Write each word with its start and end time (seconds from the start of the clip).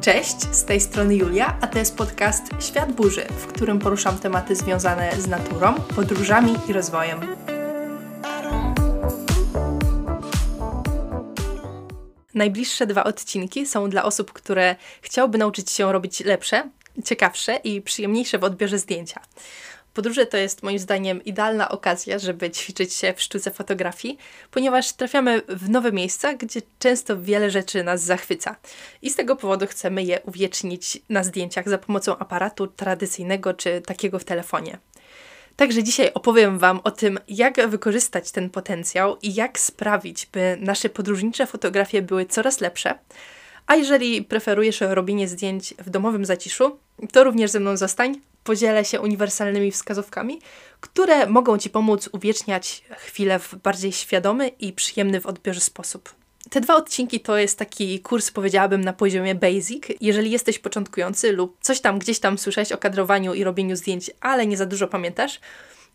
Cześć, 0.00 0.54
z 0.54 0.64
tej 0.64 0.80
strony 0.80 1.16
Julia, 1.16 1.58
a 1.60 1.66
to 1.66 1.78
jest 1.78 1.96
podcast 1.96 2.42
Świat 2.60 2.92
Burzy, 2.92 3.24
w 3.24 3.46
którym 3.46 3.78
poruszam 3.78 4.18
tematy 4.18 4.56
związane 4.56 5.12
z 5.20 5.26
naturą, 5.26 5.74
podróżami 5.74 6.54
i 6.68 6.72
rozwojem. 6.72 7.20
Najbliższe 12.34 12.86
dwa 12.86 13.04
odcinki 13.04 13.66
są 13.66 13.90
dla 13.90 14.04
osób, 14.04 14.32
które 14.32 14.76
chciałyby 15.02 15.38
nauczyć 15.38 15.70
się 15.70 15.92
robić 15.92 16.20
lepsze, 16.20 16.70
ciekawsze 17.04 17.56
i 17.56 17.82
przyjemniejsze 17.82 18.38
w 18.38 18.44
odbiorze 18.44 18.78
zdjęcia. 18.78 19.20
Podróże 19.94 20.26
to 20.26 20.36
jest 20.36 20.62
moim 20.62 20.78
zdaniem 20.78 21.24
idealna 21.24 21.68
okazja, 21.68 22.18
żeby 22.18 22.50
ćwiczyć 22.50 22.94
się 22.94 23.14
w 23.16 23.22
sztuce 23.22 23.50
fotografii, 23.50 24.18
ponieważ 24.50 24.92
trafiamy 24.92 25.42
w 25.48 25.70
nowe 25.70 25.92
miejsca, 25.92 26.34
gdzie 26.34 26.60
często 26.78 27.20
wiele 27.20 27.50
rzeczy 27.50 27.84
nas 27.84 28.02
zachwyca. 28.02 28.56
I 29.02 29.10
z 29.10 29.16
tego 29.16 29.36
powodu 29.36 29.66
chcemy 29.66 30.02
je 30.02 30.20
uwiecznić 30.20 30.98
na 31.08 31.24
zdjęciach 31.24 31.68
za 31.68 31.78
pomocą 31.78 32.18
aparatu 32.18 32.66
tradycyjnego 32.66 33.54
czy 33.54 33.80
takiego 33.80 34.18
w 34.18 34.24
telefonie. 34.24 34.78
Także 35.56 35.82
dzisiaj 35.82 36.10
opowiem 36.14 36.58
Wam 36.58 36.80
o 36.84 36.90
tym, 36.90 37.18
jak 37.28 37.68
wykorzystać 37.68 38.30
ten 38.30 38.50
potencjał 38.50 39.16
i 39.22 39.34
jak 39.34 39.58
sprawić, 39.58 40.26
by 40.26 40.56
nasze 40.60 40.88
podróżnicze 40.88 41.46
fotografie 41.46 42.02
były 42.02 42.26
coraz 42.26 42.60
lepsze. 42.60 42.98
A 43.66 43.76
jeżeli 43.76 44.22
preferujesz 44.22 44.80
robienie 44.80 45.28
zdjęć 45.28 45.74
w 45.78 45.90
domowym 45.90 46.24
zaciszu, 46.24 46.78
to 47.12 47.24
również 47.24 47.50
ze 47.50 47.60
mną 47.60 47.76
zostań. 47.76 48.31
Podzielę 48.44 48.84
się 48.84 49.00
uniwersalnymi 49.00 49.70
wskazówkami, 49.70 50.40
które 50.80 51.26
mogą 51.26 51.58
Ci 51.58 51.70
pomóc 51.70 52.08
uwieczniać 52.12 52.84
chwilę 52.96 53.38
w 53.38 53.54
bardziej 53.54 53.92
świadomy 53.92 54.48
i 54.48 54.72
przyjemny 54.72 55.20
w 55.20 55.26
odbiorze 55.26 55.60
sposób. 55.60 56.14
Te 56.50 56.60
dwa 56.60 56.76
odcinki 56.76 57.20
to 57.20 57.36
jest 57.38 57.58
taki 57.58 58.00
kurs, 58.00 58.30
powiedziałabym, 58.30 58.84
na 58.84 58.92
poziomie 58.92 59.34
basic. 59.34 59.84
Jeżeli 60.00 60.30
jesteś 60.30 60.58
początkujący 60.58 61.32
lub 61.32 61.56
coś 61.60 61.80
tam 61.80 61.98
gdzieś 61.98 62.18
tam 62.18 62.38
słyszałeś 62.38 62.72
o 62.72 62.78
kadrowaniu 62.78 63.34
i 63.34 63.44
robieniu 63.44 63.76
zdjęć, 63.76 64.10
ale 64.20 64.46
nie 64.46 64.56
za 64.56 64.66
dużo 64.66 64.88
pamiętasz, 64.88 65.40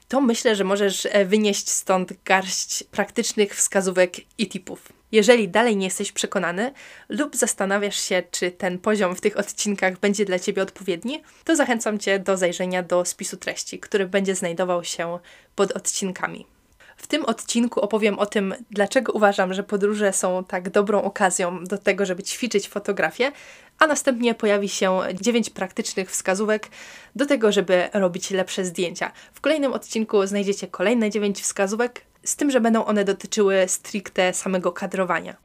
to 0.08 0.22
myślę, 0.22 0.56
że 0.56 0.64
możesz 0.64 1.08
e, 1.12 1.26
wynieść 1.26 1.70
stąd 1.70 2.14
garść 2.26 2.84
praktycznych 2.84 3.56
wskazówek 3.56 4.16
i 4.38 4.50
tipów. 4.50 4.97
Jeżeli 5.12 5.50
dalej 5.50 5.78
nie 5.78 5.86
jesteś 5.86 6.12
przekonany 6.12 6.74
lub 7.10 7.36
zastanawiasz 7.36 8.00
się, 8.00 8.24
czy 8.32 8.52
ten 8.52 8.80
poziom 8.80 9.16
w 9.16 9.22
tych 9.22 9.38
odcinkach 9.38 10.00
będzie 10.00 10.26
dla 10.26 10.40
Ciebie 10.40 10.62
odpowiedni, 10.62 11.24
to 11.44 11.56
zachęcam 11.56 12.00
Cię 12.00 12.20
do 12.20 12.38
zajrzenia 12.38 12.84
do 12.84 13.06
spisu 13.06 13.38
treści, 13.38 13.80
który 13.80 14.08
będzie 14.08 14.36
znajdował 14.36 14.84
się 14.84 15.20
pod 15.56 15.72
odcinkami. 15.72 16.46
W 16.98 17.08
tym 17.08 17.26
odcinku 17.26 17.80
opowiem 17.80 18.20
o 18.20 18.26
tym, 18.26 18.56
dlaczego 18.72 19.14
uważam, 19.14 19.54
że 19.54 19.64
podróże 19.64 20.14
są 20.14 20.44
tak 20.44 20.70
dobrą 20.70 21.02
okazją 21.02 21.64
do 21.64 21.78
tego, 21.78 22.06
żeby 22.06 22.24
ćwiczyć 22.24 22.70
fotografię, 22.70 23.32
a 23.80 23.88
następnie 23.88 24.36
pojawi 24.36 24.70
się 24.70 25.00
9 25.14 25.50
praktycznych 25.50 26.12
wskazówek 26.12 26.68
do 27.16 27.26
tego, 27.26 27.52
żeby 27.52 27.90
robić 27.94 28.32
lepsze 28.32 28.66
zdjęcia. 28.66 29.12
W 29.34 29.42
kolejnym 29.42 29.74
odcinku 29.74 30.28
znajdziecie 30.28 30.68
kolejne 30.68 31.10
9 31.10 31.42
wskazówek, 31.42 32.02
z 32.24 32.36
tym, 32.36 32.52
że 32.52 32.62
będą 32.62 32.86
one 32.86 33.06
dotyczyły 33.06 33.66
stricte 33.68 34.34
samego 34.34 34.72
kadrowania. 34.72 35.36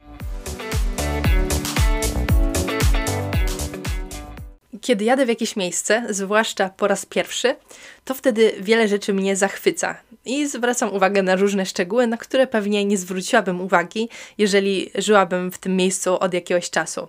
Kiedy 4.81 5.05
jadę 5.05 5.25
w 5.25 5.29
jakieś 5.29 5.55
miejsce, 5.55 6.05
zwłaszcza 6.09 6.69
po 6.69 6.87
raz 6.87 7.05
pierwszy, 7.05 7.55
to 8.05 8.13
wtedy 8.13 8.53
wiele 8.59 8.87
rzeczy 8.87 9.13
mnie 9.13 9.35
zachwyca 9.35 9.95
i 10.25 10.47
zwracam 10.47 10.93
uwagę 10.93 11.23
na 11.23 11.35
różne 11.35 11.65
szczegóły, 11.65 12.07
na 12.07 12.17
które 12.17 12.47
pewnie 12.47 12.85
nie 12.85 12.97
zwróciłabym 12.97 13.61
uwagi, 13.61 14.09
jeżeli 14.37 14.91
żyłabym 14.95 15.51
w 15.51 15.57
tym 15.57 15.75
miejscu 15.75 16.19
od 16.19 16.33
jakiegoś 16.33 16.69
czasu. 16.69 17.07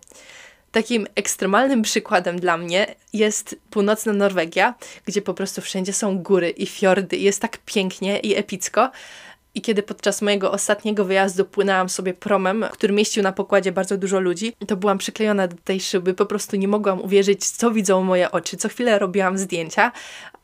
Takim 0.73 1.07
ekstremalnym 1.15 1.83
przykładem 1.83 2.41
dla 2.41 2.57
mnie 2.57 2.95
jest 3.13 3.57
północna 3.71 4.13
Norwegia, 4.13 4.75
gdzie 5.05 5.23
po 5.23 5.35
prostu 5.35 5.61
wszędzie 5.61 5.93
są 5.93 6.19
góry 6.19 6.51
i 6.51 6.67
fiordy, 6.67 7.17
jest 7.17 7.41
tak 7.41 7.59
pięknie 7.59 8.19
i 8.19 8.37
epicko, 8.37 8.91
i 9.55 9.63
kiedy 9.63 9.83
podczas 9.83 10.23
mojego 10.23 10.53
ostatniego 10.53 11.05
wyjazdu 11.05 11.45
płynęłam 11.45 11.89
sobie 11.89 12.15
promem, 12.15 12.67
który 12.73 12.93
mieścił 12.93 13.23
na 13.23 13.33
pokładzie 13.33 13.73
bardzo 13.73 13.97
dużo 13.97 14.21
ludzi, 14.21 14.53
to 14.67 14.77
byłam 14.77 14.99
przyklejona 14.99 15.49
do 15.49 15.57
tej 15.65 15.81
szyby, 15.81 16.15
po 16.15 16.27
prostu 16.27 16.57
nie 16.57 16.69
mogłam 16.69 17.01
uwierzyć, 17.01 17.47
co 17.47 17.71
widzą 17.71 18.03
moje 18.03 18.31
oczy. 18.31 18.57
Co 18.57 18.69
chwilę 18.69 18.99
robiłam 18.99 19.39
zdjęcia, 19.39 19.93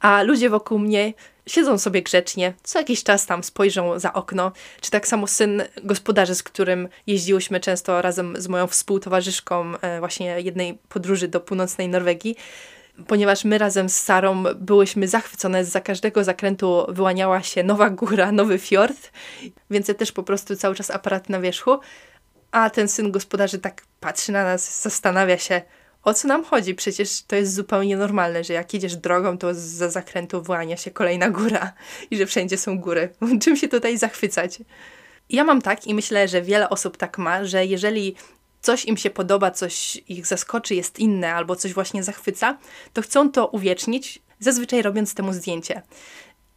a 0.01 0.23
ludzie 0.23 0.51
wokół 0.51 0.79
mnie 0.79 1.13
siedzą 1.47 1.79
sobie 1.79 2.03
grzecznie, 2.03 2.55
co 2.63 2.79
jakiś 2.79 3.03
czas 3.03 3.27
tam 3.27 3.45
spojrzą 3.45 3.99
za 3.99 4.13
okno, 4.13 4.53
czy 4.81 4.91
tak 4.91 5.09
samo 5.09 5.27
syn 5.27 5.63
gospodarzy, 5.83 6.35
z 6.35 6.43
którym 6.43 6.89
jeździłyśmy 7.07 7.61
często 7.61 8.03
razem 8.03 8.35
z 8.39 8.49
moją 8.49 8.67
współtowarzyszką 8.67 9.73
e, 9.81 9.99
właśnie 9.99 10.41
jednej 10.41 10.79
podróży 10.89 11.29
do 11.29 11.41
północnej 11.41 11.89
Norwegii, 11.89 12.37
ponieważ 13.07 13.45
my 13.45 13.59
razem 13.59 13.89
z 13.89 14.01
Sarą 14.01 14.45
byłyśmy 14.57 15.09
zachwycone, 15.09 15.65
za 15.65 15.81
każdego 15.81 16.25
zakrętu 16.25 16.87
wyłaniała 16.89 17.43
się 17.43 17.63
nowa 17.63 17.91
góra, 17.91 18.33
nowy 18.33 18.59
fiord, 18.59 19.11
więc 19.71 19.89
ja 19.89 19.95
też 19.95 20.13
po 20.13 20.23
prostu 20.23 20.57
cały 20.57 20.75
czas 20.75 20.91
aparat 20.91 21.29
na 21.29 21.41
wierzchu, 21.41 21.79
a 22.51 22.71
ten 22.71 22.89
syn 22.89 23.11
gospodarzy 23.13 23.59
tak 23.59 23.83
patrzy 24.01 24.33
na 24.33 24.45
nas, 24.45 24.83
zastanawia 24.83 25.39
się, 25.39 25.63
o 26.03 26.15
co 26.15 26.29
nam 26.29 26.45
chodzi? 26.45 26.75
Przecież 26.75 27.23
to 27.23 27.37
jest 27.37 27.55
zupełnie 27.55 27.97
normalne, 27.97 28.45
że 28.45 28.53
jak 28.53 28.75
jedziesz 28.75 28.97
drogą, 28.97 29.39
to 29.39 29.55
za 29.55 29.91
zakrętu 29.91 30.43
wyłania 30.43 30.77
się 30.77 30.91
kolejna 30.91 31.31
góra 31.31 31.73
i 32.11 32.17
że 32.17 32.27
wszędzie 32.27 32.57
są 32.57 32.79
góry. 32.79 33.09
Czym 33.43 33.57
się 33.57 33.69
tutaj 33.69 33.99
zachwycać? 33.99 34.59
Ja 35.31 35.45
mam 35.45 35.63
tak 35.63 35.87
i 35.87 35.95
myślę, 35.95 36.29
że 36.29 36.43
wiele 36.43 36.69
osób 36.69 36.97
tak 36.97 37.19
ma, 37.19 37.45
że 37.45 37.67
jeżeli 37.67 38.17
coś 38.61 38.85
im 38.85 38.97
się 38.97 39.11
podoba, 39.11 39.51
coś 39.51 40.03
ich 40.09 40.27
zaskoczy, 40.27 40.75
jest 40.75 40.99
inne 40.99 41.35
albo 41.35 41.57
coś 41.57 41.73
właśnie 41.73 42.03
zachwyca, 42.03 42.59
to 42.93 43.03
chcą 43.03 43.33
to 43.33 43.47
uwiecznić, 43.47 44.23
zazwyczaj 44.39 44.83
robiąc 44.83 45.15
temu 45.15 45.33
zdjęcie. 45.33 45.83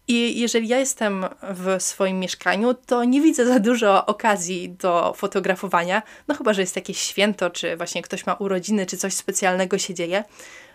I 0.08 0.40
jeżeli 0.40 0.68
ja 0.68 0.80
jestem 0.80 1.26
w 1.42 1.84
swoim 1.84 2.20
mieszkaniu, 2.20 2.74
to 2.74 3.04
nie 3.04 3.22
widzę 3.22 3.46
za 3.46 3.60
dużo 3.60 4.06
okazji 4.06 4.70
do 4.70 5.14
fotografowania, 5.18 6.02
no 6.28 6.36
chyba, 6.36 6.54
że 6.54 6.62
jest 6.62 6.76
jakieś 6.76 7.00
święto, 7.00 7.50
czy 7.50 7.78
właśnie 7.78 8.02
ktoś 8.02 8.26
ma 8.26 8.34
urodziny, 8.34 8.86
czy 8.86 8.98
coś 8.98 9.14
specjalnego 9.14 9.78
się 9.78 9.94
dzieje. 9.94 10.24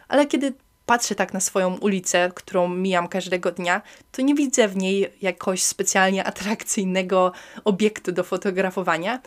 Ale 0.09 0.27
kiedy 0.27 0.53
patrzę 0.87 1.15
tak 1.15 1.33
na 1.33 1.41
swoją 1.41 1.77
ulicę, 1.79 2.31
którą 2.35 2.69
mijam 2.69 3.09
każdego 3.09 3.53
dnia, 3.53 3.83
to 4.13 4.23
nie 4.23 4.35
widzę 4.35 4.69
w 4.69 4.77
niej 4.77 5.13
jakoś 5.23 5.63
specjalnie 5.63 6.25
atrakcyjnego 6.25 7.33
obiektu 7.65 8.13
do 8.13 8.25
fotografowania, 8.25 9.21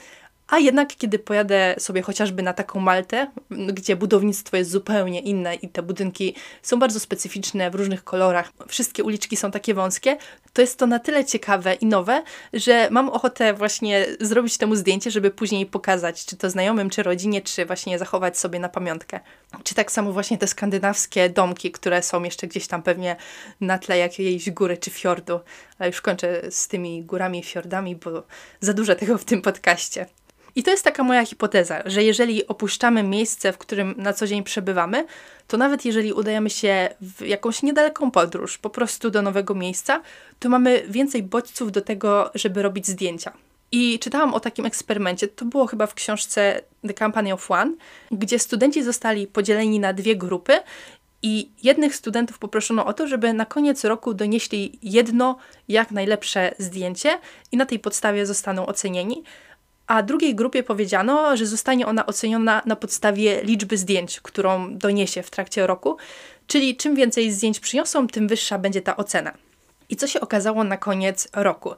a 0.52 0.60
jednak, 0.60 0.96
kiedy 0.96 1.20
pojadę 1.20 1.76
sobie 1.78 2.02
chociażby 2.02 2.44
na 2.44 2.54
taką 2.54 2.80
Maltę, 2.80 3.28
gdzie 3.50 3.96
budownictwo 3.96 4.58
jest 4.58 4.72
zupełnie 4.72 5.20
inne 5.20 5.56
i 5.56 5.70
te 5.70 5.82
budynki 5.82 6.36
są 6.62 6.80
bardzo 6.80 7.00
specyficzne 7.00 7.72
w 7.72 7.76
różnych 7.76 8.04
kolorach, 8.04 8.52
wszystkie 8.68 9.04
uliczki 9.04 9.38
są 9.38 9.52
takie 9.52 9.74
wąskie, 9.74 10.18
to 10.54 10.62
jest 10.62 10.80
to 10.80 10.88
na 10.88 11.00
tyle 11.00 11.26
ciekawe 11.26 11.74
i 11.74 11.86
nowe, 11.86 12.24
że 12.54 12.88
mam 12.92 13.10
ochotę 13.10 13.54
właśnie 13.54 14.06
zrobić 14.20 14.58
temu 14.58 14.76
zdjęcie, 14.76 15.12
żeby 15.12 15.32
później 15.32 15.66
pokazać, 15.66 16.26
czy 16.26 16.38
to 16.38 16.50
znajomym, 16.50 16.90
czy 16.90 17.04
rodzinie, 17.04 17.42
czy 17.42 17.66
właśnie 17.66 18.00
zachować 18.00 18.38
sobie 18.38 18.60
na 18.60 18.70
pamiątkę. 18.70 19.20
Czy 19.64 19.76
tak 19.76 19.92
samo 19.92 20.12
właśnie 20.12 20.38
te 20.38 20.48
skandynawskie 20.48 21.30
domki, 21.30 21.72
które 21.72 22.04
są 22.04 22.24
jeszcze 22.24 22.48
gdzieś 22.48 22.68
tam 22.68 22.84
pewnie 22.84 23.16
na 23.62 23.78
tle 23.78 23.98
jakiejś 23.98 24.50
góry 24.50 24.78
czy 24.78 24.90
fiordu. 24.90 25.40
Ale 25.80 25.90
już 25.90 26.02
kończę 26.02 26.42
z 26.52 26.68
tymi 26.68 27.04
górami 27.04 27.40
i 27.40 27.44
fiordami, 27.44 27.96
bo 27.96 28.24
za 28.60 28.74
dużo 28.74 28.96
tego 28.96 29.18
w 29.18 29.26
tym 29.26 29.42
podcaście. 29.42 30.06
I 30.56 30.64
to 30.64 30.72
jest 30.72 30.84
taka 30.84 31.04
moja 31.04 31.26
hipoteza, 31.26 31.82
że 31.86 32.04
jeżeli 32.04 32.48
opuszczamy 32.48 33.04
miejsce, 33.04 33.54
w 33.54 33.58
którym 33.58 33.96
na 33.98 34.14
co 34.14 34.28
dzień 34.28 34.44
przebywamy, 34.44 35.06
to 35.48 35.58
nawet 35.58 35.86
jeżeli 35.86 36.14
udajemy 36.14 36.50
się 36.50 36.90
w 37.02 37.22
jakąś 37.22 37.64
niedaleką 37.64 38.12
podróż, 38.12 38.58
po 38.58 38.70
prostu 38.70 39.10
do 39.10 39.22
nowego 39.22 39.56
miejsca, 39.56 40.02
to 40.40 40.50
mamy 40.50 40.84
więcej 40.88 41.24
bodźców 41.24 41.72
do 41.72 41.82
tego, 41.82 42.32
żeby 42.36 42.62
robić 42.62 42.88
zdjęcia. 42.88 43.34
I 43.72 44.00
czytałam 44.00 44.34
o 44.34 44.40
takim 44.40 44.66
eksperymencie, 44.66 45.28
to 45.28 45.46
było 45.46 45.68
chyba 45.68 45.88
w 45.88 45.94
książce 45.94 46.62
The 46.88 46.94
Company 46.94 47.34
of 47.34 47.52
One, 47.52 47.72
gdzie 48.12 48.40
studenci 48.40 48.84
zostali 48.84 49.28
podzieleni 49.28 49.80
na 49.80 49.94
dwie 49.94 50.16
grupy 50.16 50.54
i 51.24 51.50
jednych 51.64 51.96
studentów 51.96 52.40
poproszono 52.40 52.86
o 52.86 52.94
to, 52.94 53.08
żeby 53.08 53.34
na 53.34 53.46
koniec 53.46 53.84
roku 53.84 54.14
donieśli 54.14 54.80
jedno 54.82 55.38
jak 55.68 55.92
najlepsze 55.92 56.56
zdjęcie 56.58 57.20
i 57.52 57.58
na 57.58 57.66
tej 57.66 57.80
podstawie 57.80 58.26
zostaną 58.26 58.66
ocenieni 58.66 59.24
a 59.88 60.04
drugiej 60.04 60.36
grupie 60.36 60.64
powiedziano, 60.64 61.38
że 61.38 61.46
zostanie 61.46 61.88
ona 61.88 62.06
oceniona 62.06 62.62
na 62.66 62.76
podstawie 62.76 63.44
liczby 63.44 63.78
zdjęć, 63.78 64.20
którą 64.20 64.78
doniesie 64.78 65.24
w 65.24 65.30
trakcie 65.30 65.68
roku, 65.68 65.98
czyli 66.48 66.78
czym 66.78 66.96
więcej 66.96 67.32
zdjęć 67.32 67.60
przyniosą, 67.60 68.08
tym 68.08 68.28
wyższa 68.28 68.58
będzie 68.60 68.82
ta 68.82 68.98
ocena. 68.98 69.34
I 69.90 69.96
co 69.96 70.08
się 70.08 70.22
okazało 70.22 70.64
na 70.64 70.78
koniec 70.78 71.28
roku? 71.34 71.72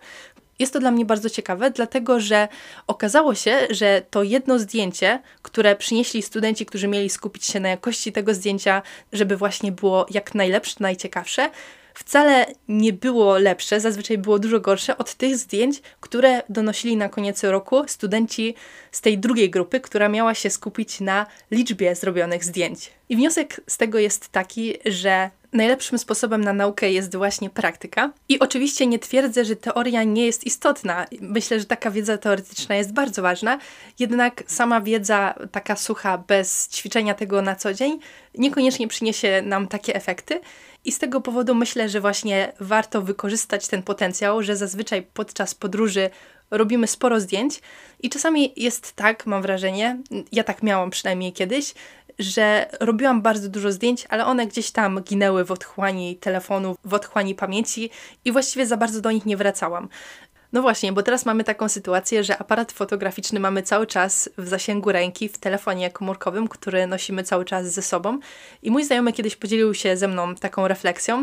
Jest 0.59 0.73
to 0.73 0.79
dla 0.79 0.91
mnie 0.91 1.05
bardzo 1.05 1.29
ciekawe, 1.29 1.71
dlatego 1.71 2.19
że 2.19 2.47
okazało 2.87 3.35
się, 3.35 3.67
że 3.69 4.01
to 4.09 4.23
jedno 4.23 4.59
zdjęcie, 4.59 5.21
które 5.41 5.75
przynieśli 5.75 6.21
studenci, 6.21 6.65
którzy 6.65 6.87
mieli 6.87 7.09
skupić 7.09 7.45
się 7.45 7.59
na 7.59 7.69
jakości 7.69 8.11
tego 8.11 8.33
zdjęcia, 8.33 8.81
żeby 9.13 9.37
właśnie 9.37 9.71
było 9.71 10.05
jak 10.09 10.35
najlepsze, 10.35 10.75
najciekawsze, 10.79 11.49
wcale 11.93 12.45
nie 12.67 12.93
było 12.93 13.37
lepsze, 13.37 13.79
zazwyczaj 13.79 14.17
było 14.17 14.39
dużo 14.39 14.59
gorsze 14.59 14.97
od 14.97 15.13
tych 15.13 15.37
zdjęć, 15.37 15.81
które 15.99 16.41
donosili 16.49 16.97
na 16.97 17.09
koniec 17.09 17.43
roku 17.43 17.83
studenci 17.87 18.55
z 18.91 19.01
tej 19.01 19.17
drugiej 19.17 19.49
grupy, 19.49 19.79
która 19.79 20.09
miała 20.09 20.33
się 20.33 20.49
skupić 20.49 20.99
na 20.99 21.25
liczbie 21.51 21.95
zrobionych 21.95 22.43
zdjęć. 22.43 22.91
I 23.09 23.15
wniosek 23.15 23.61
z 23.67 23.77
tego 23.77 23.99
jest 23.99 24.29
taki, 24.29 24.73
że 24.85 25.29
najlepszym 25.53 25.97
sposobem 25.97 26.43
na 26.43 26.53
naukę 26.53 26.91
jest 26.91 27.15
właśnie 27.15 27.49
praktyka. 27.49 28.11
I 28.29 28.39
oczywiście 28.39 28.87
nie 28.87 28.99
twierdzę, 28.99 29.45
że 29.45 29.55
teoria 29.55 30.03
nie 30.03 30.25
jest 30.25 30.43
istotna. 30.43 31.05
Myślę, 31.21 31.59
że 31.59 31.65
taka 31.65 31.91
wiedza 31.91 32.17
teoretyczna 32.17 32.75
jest 32.75 32.93
bardzo 32.93 33.21
ważna, 33.21 33.59
jednak 33.99 34.43
sama 34.47 34.81
wiedza 34.81 35.35
taka 35.51 35.75
sucha, 35.75 36.17
bez 36.17 36.69
ćwiczenia 36.69 37.13
tego 37.13 37.41
na 37.41 37.55
co 37.55 37.73
dzień, 37.73 37.99
niekoniecznie 38.37 38.87
przyniesie 38.87 39.41
nam 39.41 39.67
takie 39.67 39.95
efekty. 39.95 40.41
I 40.85 40.91
z 40.91 40.99
tego 40.99 41.21
powodu 41.21 41.55
myślę, 41.55 41.89
że 41.89 42.01
właśnie 42.01 42.53
warto 42.59 43.01
wykorzystać 43.01 43.67
ten 43.67 43.83
potencjał, 43.83 44.43
że 44.43 44.55
zazwyczaj 44.55 45.07
podczas 45.13 45.55
podróży 45.55 46.09
robimy 46.51 46.87
sporo 46.87 47.19
zdjęć 47.19 47.61
i 47.99 48.09
czasami 48.09 48.53
jest 48.55 48.93
tak, 48.93 49.25
mam 49.25 49.41
wrażenie, 49.41 49.97
ja 50.31 50.43
tak 50.43 50.63
miałam 50.63 50.89
przynajmniej 50.89 51.33
kiedyś, 51.33 51.73
że 52.19 52.69
robiłam 52.79 53.21
bardzo 53.21 53.49
dużo 53.49 53.71
zdjęć, 53.71 54.05
ale 54.09 54.25
one 54.25 54.47
gdzieś 54.47 54.71
tam 54.71 55.01
ginęły 55.01 55.45
w 55.45 55.51
otchłani 55.51 56.15
telefonu, 56.15 56.75
w 56.85 56.93
otchłani 56.93 57.35
pamięci 57.35 57.89
i 58.25 58.31
właściwie 58.31 58.65
za 58.65 58.77
bardzo 58.77 59.01
do 59.01 59.11
nich 59.11 59.25
nie 59.25 59.37
wracałam. 59.37 59.89
No 60.53 60.61
właśnie, 60.61 60.93
bo 60.93 61.03
teraz 61.03 61.25
mamy 61.25 61.43
taką 61.43 61.69
sytuację, 61.69 62.23
że 62.23 62.37
aparat 62.37 62.71
fotograficzny 62.71 63.39
mamy 63.39 63.63
cały 63.63 63.87
czas 63.87 64.29
w 64.37 64.47
zasięgu 64.47 64.91
ręki, 64.91 65.29
w 65.29 65.37
telefonie 65.37 65.91
komórkowym, 65.91 66.47
który 66.47 66.87
nosimy 66.87 67.23
cały 67.23 67.45
czas 67.45 67.73
ze 67.73 67.81
sobą. 67.81 68.19
I 68.63 68.71
mój 68.71 68.83
znajomy 68.83 69.13
kiedyś 69.13 69.35
podzielił 69.35 69.73
się 69.73 69.97
ze 69.97 70.07
mną 70.07 70.35
taką 70.35 70.67
refleksją, 70.67 71.21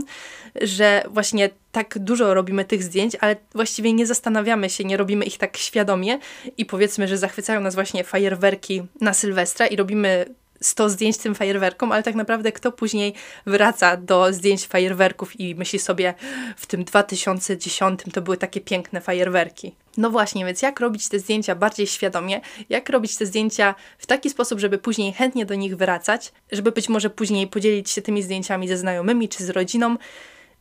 że 0.63 1.05
właśnie 1.11 1.51
tak 1.73 1.99
dużo 1.99 2.35
robimy 2.35 2.65
tych 2.65 2.83
zdjęć, 2.83 3.17
ale 3.21 3.37
właściwie 3.55 3.93
nie 3.93 4.07
zastanawiamy 4.07 4.71
się, 4.71 4.85
nie 4.85 4.97
robimy 4.97 5.25
ich 5.25 5.39
tak 5.39 5.57
świadomie 5.57 6.19
i 6.57 6.65
powiedzmy, 6.65 7.09
że 7.09 7.19
zachwycają 7.19 7.61
nas 7.61 7.75
właśnie 7.75 8.05
fajerwerki 8.05 8.83
na 9.01 9.15
Sylwestra 9.15 9.67
i 9.67 9.77
robimy 9.77 10.35
100 10.63 10.89
zdjęć 10.89 11.17
tym 11.17 11.35
fajerwerkom, 11.35 11.93
ale 11.93 12.03
tak 12.03 12.15
naprawdę 12.15 12.53
kto 12.53 12.73
później 12.73 13.15
wraca 13.47 13.97
do 13.97 14.33
zdjęć 14.33 14.67
fajerwerków 14.67 15.41
i 15.41 15.55
myśli 15.55 15.79
sobie, 15.79 16.15
w 16.57 16.67
tym 16.67 16.85
2010 16.85 18.01
to 18.13 18.23
były 18.23 18.37
takie 18.37 18.61
piękne 18.61 19.01
fajerwerki. 19.01 19.75
No 19.97 20.11
właśnie, 20.11 20.45
więc 20.45 20.63
jak 20.63 20.81
robić 20.81 21.09
te 21.09 21.19
zdjęcia 21.19 21.55
bardziej 21.55 21.87
świadomie, 21.87 22.41
jak 22.69 22.89
robić 22.89 23.17
te 23.17 23.27
zdjęcia 23.27 23.75
w 23.99 24.07
taki 24.07 24.31
sposób, 24.31 24.61
żeby 24.61 24.79
później 24.79 25.13
chętnie 25.13 25.47
do 25.47 25.55
nich 25.55 25.77
wracać, 25.77 26.33
żeby 26.53 26.73
być 26.73 26.89
może 26.89 27.11
później 27.11 27.47
podzielić 27.47 27.91
się 27.91 28.03
tymi 28.03 28.23
zdjęciami 28.23 28.69
ze 28.69 28.77
znajomymi 28.77 29.29
czy 29.29 29.45
z 29.45 29.51
rodziną, 29.51 29.97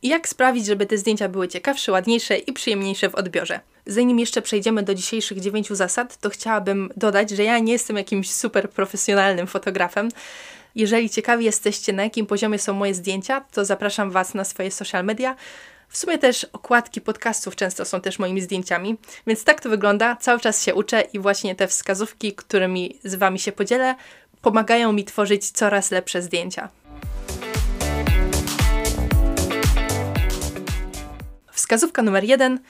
i 0.02 0.08
jak 0.08 0.28
sprawić, 0.28 0.66
żeby 0.66 0.86
te 0.86 0.98
zdjęcia 0.98 1.28
były 1.28 1.48
ciekawsze, 1.48 1.92
ładniejsze 1.92 2.38
i 2.38 2.52
przyjemniejsze 2.52 3.10
w 3.10 3.14
odbiorze. 3.14 3.60
Zanim 3.90 4.18
jeszcze 4.18 4.42
przejdziemy 4.42 4.82
do 4.82 4.94
dzisiejszych 4.94 5.40
dziewięciu 5.40 5.74
zasad, 5.74 6.16
to 6.16 6.30
chciałabym 6.30 6.90
dodać, 6.96 7.30
że 7.30 7.44
ja 7.44 7.58
nie 7.58 7.72
jestem 7.72 7.96
jakimś 7.96 8.30
super 8.30 8.70
profesjonalnym 8.70 9.46
fotografem. 9.46 10.08
Jeżeli 10.74 11.10
ciekawi 11.10 11.44
jesteście, 11.44 11.92
na 11.92 12.04
jakim 12.04 12.26
poziomie 12.26 12.58
są 12.58 12.72
moje 12.72 12.94
zdjęcia, 12.94 13.44
to 13.52 13.64
zapraszam 13.64 14.10
Was 14.10 14.34
na 14.34 14.44
swoje 14.44 14.70
social 14.70 15.04
media. 15.04 15.36
W 15.88 15.98
sumie 15.98 16.18
też 16.18 16.44
okładki 16.52 17.00
podcastów 17.00 17.56
często 17.56 17.84
są 17.84 18.00
też 18.00 18.18
moimi 18.18 18.40
zdjęciami, 18.40 18.96
więc 19.26 19.44
tak 19.44 19.60
to 19.60 19.68
wygląda. 19.68 20.16
Cały 20.16 20.40
czas 20.40 20.64
się 20.64 20.74
uczę 20.74 21.00
i 21.00 21.18
właśnie 21.18 21.54
te 21.54 21.68
wskazówki, 21.68 22.32
którymi 22.32 22.98
z 23.04 23.14
Wami 23.14 23.38
się 23.38 23.52
podzielę, 23.52 23.94
pomagają 24.42 24.92
mi 24.92 25.04
tworzyć 25.04 25.50
coraz 25.50 25.90
lepsze 25.90 26.22
zdjęcia. 26.22 26.68
Wskazówka 31.52 32.02
numer 32.02 32.24
jeden. 32.24 32.60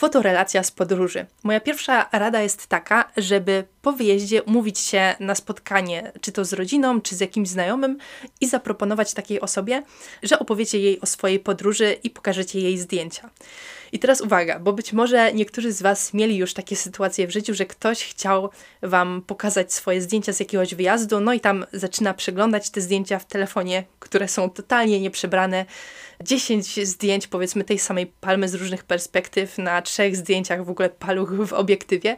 Fotorelacja 0.00 0.62
z 0.62 0.70
podróży. 0.70 1.26
Moja 1.42 1.60
pierwsza 1.60 2.08
rada 2.12 2.40
jest 2.42 2.66
taka, 2.66 3.12
żeby 3.16 3.64
po 3.82 3.92
wyjeździe 3.92 4.42
umówić 4.42 4.78
się 4.78 5.14
na 5.20 5.34
spotkanie, 5.34 6.12
czy 6.20 6.32
to 6.32 6.44
z 6.44 6.52
rodziną, 6.52 7.00
czy 7.00 7.14
z 7.16 7.20
jakimś 7.20 7.48
znajomym 7.48 7.98
i 8.40 8.48
zaproponować 8.48 9.14
takiej 9.14 9.40
osobie, 9.40 9.82
że 10.22 10.38
opowiecie 10.38 10.78
jej 10.78 11.00
o 11.00 11.06
swojej 11.06 11.38
podróży 11.38 11.96
i 12.02 12.10
pokażecie 12.10 12.60
jej 12.60 12.78
zdjęcia. 12.78 13.30
I 13.92 13.98
teraz 13.98 14.20
uwaga, 14.20 14.58
bo 14.58 14.72
być 14.72 14.92
może 14.92 15.32
niektórzy 15.32 15.72
z 15.72 15.82
Was 15.82 16.14
mieli 16.14 16.36
już 16.36 16.54
takie 16.54 16.76
sytuacje 16.76 17.26
w 17.26 17.30
życiu, 17.30 17.54
że 17.54 17.66
ktoś 17.66 18.04
chciał 18.04 18.50
Wam 18.82 19.22
pokazać 19.26 19.72
swoje 19.72 20.02
zdjęcia 20.02 20.32
z 20.32 20.40
jakiegoś 20.40 20.74
wyjazdu, 20.74 21.20
no 21.20 21.32
i 21.32 21.40
tam 21.40 21.66
zaczyna 21.72 22.14
przeglądać 22.14 22.70
te 22.70 22.80
zdjęcia 22.80 23.18
w 23.18 23.24
telefonie, 23.24 23.84
które 23.98 24.28
są 24.28 24.50
totalnie 24.50 25.00
nieprzebrane. 25.00 25.64
10 26.24 26.86
zdjęć, 26.88 27.26
powiedzmy, 27.26 27.64
tej 27.64 27.78
samej 27.78 28.06
palmy 28.06 28.48
z 28.48 28.54
różnych 28.54 28.84
perspektyw 28.84 29.58
na 29.58 29.82
trzech 29.82 30.16
zdjęciach 30.16 30.64
w 30.64 30.70
ogóle 30.70 30.90
paluch 30.90 31.32
w 31.32 31.52
obiektywie. 31.52 32.16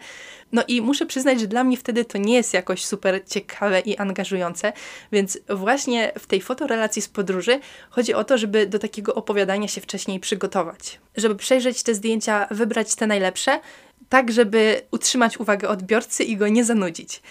No 0.53 0.63
i 0.69 0.83
muszę 0.83 1.07
przyznać, 1.07 1.41
że 1.41 1.47
dla 1.47 1.65
mnie 1.65 1.77
wtedy 1.77 2.05
to 2.05 2.19
nie 2.19 2.35
jest 2.35 2.55
jakoś 2.55 2.85
super 2.85 3.21
ciekawe 3.29 3.81
i 3.81 3.97
angażujące, 3.97 4.73
więc 5.13 5.39
właśnie 5.49 6.13
w 6.19 6.27
tej 6.27 6.41
fotorelacji 6.41 7.03
z 7.03 7.09
podróży 7.09 7.61
chodzi 7.91 8.15
o 8.15 8.25
to, 8.25 8.39
żeby 8.39 8.67
do 8.67 8.79
takiego 8.79 9.15
opowiadania 9.15 9.69
się 9.69 9.81
wcześniej 9.81 10.21
przygotować. 10.21 11.01
Żeby 11.17 11.37
przejrzeć 11.37 11.62
te 11.85 11.94
zdjęcia, 11.94 12.47
wybrać 12.50 12.94
te 12.94 13.06
najlepsze, 13.06 13.61
tak 14.09 14.32
żeby 14.32 14.82
utrzymać 14.91 15.41
uwagę 15.41 15.69
odbiorcy 15.69 16.25
i 16.25 16.37
go 16.37 16.49
nie 16.49 16.64
zanudzić. 16.64 17.23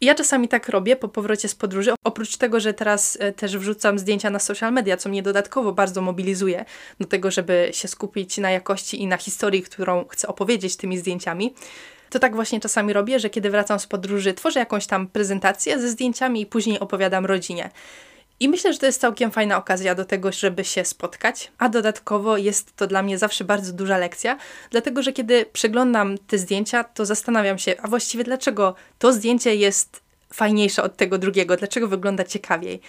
Ja 0.00 0.14
czasami 0.14 0.48
tak 0.48 0.68
robię 0.68 0.96
po 0.96 1.08
powrocie 1.08 1.48
z 1.48 1.54
podróży. 1.54 1.94
Oprócz 2.04 2.36
tego, 2.36 2.60
że 2.60 2.74
teraz 2.74 3.18
e, 3.20 3.32
też 3.32 3.56
wrzucam 3.56 3.98
zdjęcia 3.98 4.30
na 4.30 4.38
social 4.38 4.72
media, 4.72 4.96
co 4.96 5.08
mnie 5.08 5.22
dodatkowo 5.22 5.72
bardzo 5.72 6.02
mobilizuje 6.02 6.64
do 7.00 7.06
tego, 7.06 7.30
żeby 7.30 7.70
się 7.72 7.88
skupić 7.88 8.38
na 8.38 8.50
jakości 8.50 9.02
i 9.02 9.06
na 9.06 9.16
historii, 9.16 9.62
którą 9.62 10.04
chcę 10.08 10.28
opowiedzieć 10.28 10.76
tymi 10.76 10.98
zdjęciami. 10.98 11.54
To 12.10 12.18
tak 12.18 12.34
właśnie 12.34 12.60
czasami 12.60 12.92
robię, 12.92 13.20
że 13.20 13.30
kiedy 13.30 13.50
wracam 13.50 13.78
z 13.78 13.86
podróży, 13.86 14.34
tworzę 14.34 14.60
jakąś 14.60 14.86
tam 14.86 15.06
prezentację 15.06 15.80
ze 15.80 15.88
zdjęciami 15.88 16.40
i 16.40 16.46
później 16.46 16.80
opowiadam 16.80 17.26
rodzinie. 17.26 17.70
I 18.40 18.48
myślę, 18.48 18.72
że 18.72 18.78
to 18.78 18.86
jest 18.86 19.00
całkiem 19.00 19.30
fajna 19.30 19.56
okazja 19.56 19.94
do 19.94 20.04
tego, 20.04 20.32
żeby 20.32 20.64
się 20.64 20.84
spotkać, 20.84 21.52
a 21.58 21.68
dodatkowo 21.68 22.36
jest 22.36 22.76
to 22.76 22.86
dla 22.86 23.02
mnie 23.02 23.18
zawsze 23.18 23.44
bardzo 23.44 23.72
duża 23.72 23.98
lekcja, 23.98 24.38
dlatego 24.70 25.02
że 25.02 25.12
kiedy 25.12 25.46
przeglądam 25.52 26.18
te 26.18 26.38
zdjęcia, 26.38 26.84
to 26.84 27.06
zastanawiam 27.06 27.58
się, 27.58 27.74
a 27.82 27.88
właściwie 27.88 28.24
dlaczego 28.24 28.74
to 28.98 29.12
zdjęcie 29.12 29.54
jest 29.54 30.00
fajniejsze 30.32 30.82
od 30.82 30.96
tego 30.96 31.18
drugiego, 31.18 31.56
dlaczego 31.56 31.88
wygląda 31.88 32.24
ciekawiej. 32.24 32.80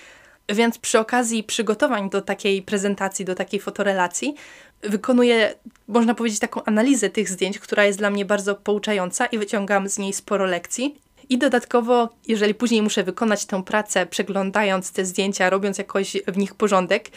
Więc 0.49 0.77
przy 0.77 0.99
okazji 0.99 1.43
przygotowań 1.43 2.09
do 2.09 2.21
takiej 2.21 2.61
prezentacji, 2.61 3.25
do 3.25 3.35
takiej 3.35 3.59
fotorelacji, 3.59 4.35
wykonuję, 4.81 5.53
można 5.87 6.15
powiedzieć, 6.15 6.39
taką 6.39 6.63
analizę 6.63 7.09
tych 7.09 7.29
zdjęć, 7.29 7.59
która 7.59 7.85
jest 7.85 7.99
dla 7.99 8.09
mnie 8.09 8.25
bardzo 8.25 8.55
pouczająca 8.55 9.25
i 9.25 9.37
wyciągam 9.37 9.89
z 9.89 9.97
niej 9.97 10.13
sporo 10.13 10.45
lekcji. 10.45 10.95
I 11.29 11.37
dodatkowo, 11.37 12.09
jeżeli 12.27 12.53
później 12.53 12.81
muszę 12.81 13.03
wykonać 13.03 13.45
tę 13.45 13.63
pracę, 13.63 14.05
przeglądając 14.05 14.91
te 14.91 15.05
zdjęcia, 15.05 15.49
robiąc 15.49 15.77
jakoś 15.77 16.17
w 16.27 16.37
nich 16.37 16.55
porządek, 16.55 17.09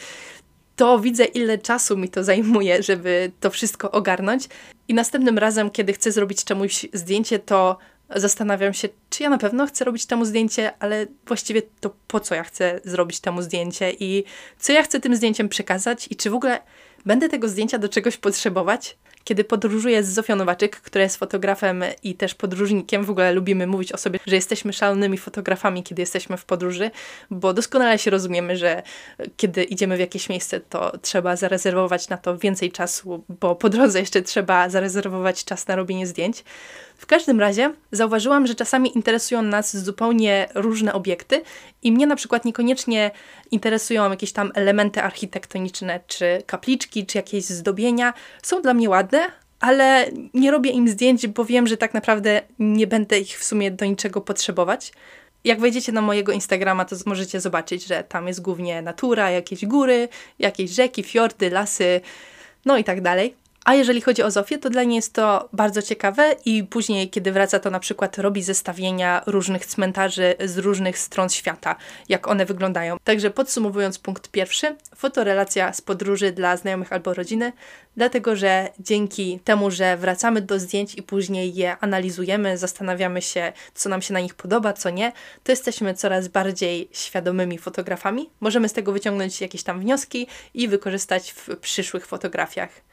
to 0.75 0.99
widzę, 0.99 1.25
ile 1.25 1.57
czasu 1.57 1.97
mi 1.97 2.09
to 2.09 2.23
zajmuje, 2.23 2.83
żeby 2.83 3.31
to 3.39 3.49
wszystko 3.49 3.91
ogarnąć. 3.91 4.47
I 4.87 4.93
następnym 4.93 5.37
razem, 5.37 5.69
kiedy 5.69 5.93
chcę 5.93 6.11
zrobić 6.11 6.43
czemuś 6.43 6.85
zdjęcie, 6.93 7.39
to 7.39 7.77
zastanawiam 8.15 8.73
się, 8.73 8.89
czy 9.09 9.23
ja 9.23 9.29
na 9.29 9.37
pewno 9.37 9.67
chcę 9.67 9.85
robić 9.85 10.05
temu 10.05 10.25
zdjęcie, 10.25 10.73
ale 10.79 11.05
właściwie 11.27 11.61
to 11.79 11.95
po 12.07 12.19
co 12.19 12.35
ja 12.35 12.43
chcę 12.43 12.81
zrobić 12.83 13.19
temu 13.19 13.41
zdjęcie 13.41 13.91
i 13.99 14.23
co 14.59 14.73
ja 14.73 14.83
chcę 14.83 14.99
tym 14.99 15.15
zdjęciem 15.15 15.49
przekazać 15.49 16.07
i 16.11 16.15
czy 16.15 16.29
w 16.29 16.33
ogóle 16.33 16.59
będę 17.05 17.29
tego 17.29 17.47
zdjęcia 17.49 17.77
do 17.77 17.89
czegoś 17.89 18.17
potrzebować. 18.17 18.97
Kiedy 19.23 19.43
podróżuję 19.43 20.03
z 20.03 20.07
Zofią 20.07 20.35
Nowaczyk, 20.35 20.81
która 20.81 21.03
jest 21.03 21.17
fotografem 21.17 21.83
i 22.03 22.15
też 22.15 22.35
podróżnikiem, 22.35 23.03
w 23.03 23.09
ogóle 23.09 23.33
lubimy 23.33 23.67
mówić 23.67 23.91
o 23.91 23.97
sobie, 23.97 24.19
że 24.27 24.35
jesteśmy 24.35 24.73
szalonymi 24.73 25.17
fotografami, 25.17 25.83
kiedy 25.83 26.01
jesteśmy 26.01 26.37
w 26.37 26.45
podróży, 26.45 26.91
bo 27.31 27.53
doskonale 27.53 27.99
się 27.99 28.11
rozumiemy, 28.11 28.57
że 28.57 28.83
kiedy 29.37 29.63
idziemy 29.63 29.97
w 29.97 29.99
jakieś 29.99 30.29
miejsce, 30.29 30.59
to 30.59 30.97
trzeba 30.97 31.35
zarezerwować 31.35 32.09
na 32.09 32.17
to 32.17 32.37
więcej 32.37 32.71
czasu, 32.71 33.23
bo 33.41 33.55
po 33.55 33.69
drodze 33.69 33.99
jeszcze 33.99 34.21
trzeba 34.21 34.69
zarezerwować 34.69 35.45
czas 35.45 35.67
na 35.67 35.75
robienie 35.75 36.07
zdjęć. 36.07 36.43
W 36.97 37.05
każdym 37.05 37.39
razie 37.39 37.73
zauważyłam, 37.91 38.47
że 38.47 38.55
czasami 38.55 38.95
interesują 38.95 39.41
nas 39.41 39.77
zupełnie 39.77 40.49
różne 40.55 40.93
obiekty 40.93 41.41
i 41.81 41.91
mnie 41.91 42.07
na 42.07 42.15
przykład 42.15 42.45
niekoniecznie 42.45 43.11
interesują 43.51 44.09
jakieś 44.09 44.31
tam 44.31 44.51
elementy 44.55 45.01
architektoniczne, 45.01 45.99
czy 46.07 46.43
kapliczki, 46.45 46.92
czy 47.05 47.17
jakieś 47.17 47.45
zdobienia. 47.45 48.13
Są 48.43 48.61
dla 48.61 48.73
mnie 48.73 48.89
ładne, 48.89 49.19
ale 49.59 50.05
nie 50.33 50.51
robię 50.51 50.71
im 50.71 50.89
zdjęć, 50.89 51.27
bo 51.27 51.45
wiem, 51.45 51.67
że 51.67 51.77
tak 51.77 51.93
naprawdę 51.93 52.41
nie 52.59 52.87
będę 52.87 53.19
ich 53.19 53.39
w 53.39 53.43
sumie 53.43 53.71
do 53.71 53.85
niczego 53.85 54.21
potrzebować. 54.21 54.91
Jak 55.43 55.59
wejdziecie 55.59 55.91
na 55.91 56.01
mojego 56.01 56.31
Instagrama, 56.31 56.85
to 56.85 56.95
możecie 57.05 57.39
zobaczyć, 57.41 57.85
że 57.85 58.03
tam 58.03 58.27
jest 58.27 58.41
głównie 58.41 58.81
natura, 58.81 59.31
jakieś 59.31 59.65
góry, 59.65 60.09
jakieś 60.39 60.71
rzeki, 60.71 61.03
fiordy, 61.03 61.49
lasy, 61.49 62.01
no 62.65 62.77
i 62.77 62.83
tak 62.83 63.01
dalej. 63.01 63.42
A 63.65 63.73
jeżeli 63.73 64.01
chodzi 64.01 64.23
o 64.23 64.31
Zofię, 64.31 64.57
to 64.57 64.69
dla 64.69 64.83
niej 64.83 64.95
jest 64.95 65.13
to 65.13 65.49
bardzo 65.53 65.81
ciekawe 65.81 66.35
i 66.45 66.63
później, 66.63 67.09
kiedy 67.09 67.31
wraca, 67.31 67.59
to 67.59 67.69
na 67.69 67.79
przykład 67.79 68.17
robi 68.17 68.43
zestawienia 68.43 69.23
różnych 69.25 69.65
cmentarzy 69.65 70.35
z 70.45 70.57
różnych 70.57 70.99
stron 70.99 71.29
świata, 71.29 71.75
jak 72.09 72.27
one 72.27 72.45
wyglądają. 72.45 72.97
Także 73.03 73.31
podsumowując 73.31 73.99
punkt 73.99 74.31
pierwszy, 74.31 74.75
fotorelacja 74.95 75.73
z 75.73 75.81
podróży 75.81 76.31
dla 76.31 76.57
znajomych 76.57 76.93
albo 76.93 77.13
rodziny, 77.13 77.53
dlatego 77.97 78.35
że 78.35 78.69
dzięki 78.79 79.39
temu, 79.43 79.71
że 79.71 79.97
wracamy 79.97 80.41
do 80.41 80.59
zdjęć 80.59 80.95
i 80.95 81.03
później 81.03 81.55
je 81.55 81.77
analizujemy, 81.77 82.57
zastanawiamy 82.57 83.21
się, 83.21 83.53
co 83.73 83.89
nam 83.89 84.01
się 84.01 84.13
na 84.13 84.19
nich 84.19 84.35
podoba, 84.35 84.73
co 84.73 84.89
nie, 84.89 85.11
to 85.43 85.51
jesteśmy 85.51 85.93
coraz 85.93 86.27
bardziej 86.27 86.89
świadomymi 86.91 87.57
fotografami. 87.57 88.29
Możemy 88.39 88.69
z 88.69 88.73
tego 88.73 88.91
wyciągnąć 88.91 89.41
jakieś 89.41 89.63
tam 89.63 89.79
wnioski 89.79 90.27
i 90.53 90.67
wykorzystać 90.67 91.31
w 91.31 91.57
przyszłych 91.57 92.05
fotografiach. 92.05 92.92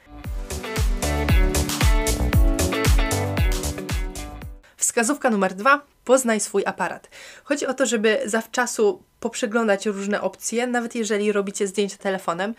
Wskazówka 4.81 5.29
numer 5.29 5.53
dwa. 5.53 5.81
Poznaj 6.03 6.39
swój 6.39 6.65
aparat. 6.65 7.09
Chodzi 7.43 7.65
o 7.65 7.73
to, 7.73 7.85
żeby 7.85 8.21
zawczasu 8.25 9.03
poprzeglądać 9.19 9.85
różne 9.85 10.21
opcje, 10.21 10.67
nawet 10.67 10.95
jeżeli 10.95 11.31
robicie 11.31 11.67
zdjęcia 11.67 11.97
telefonem, 11.97 12.53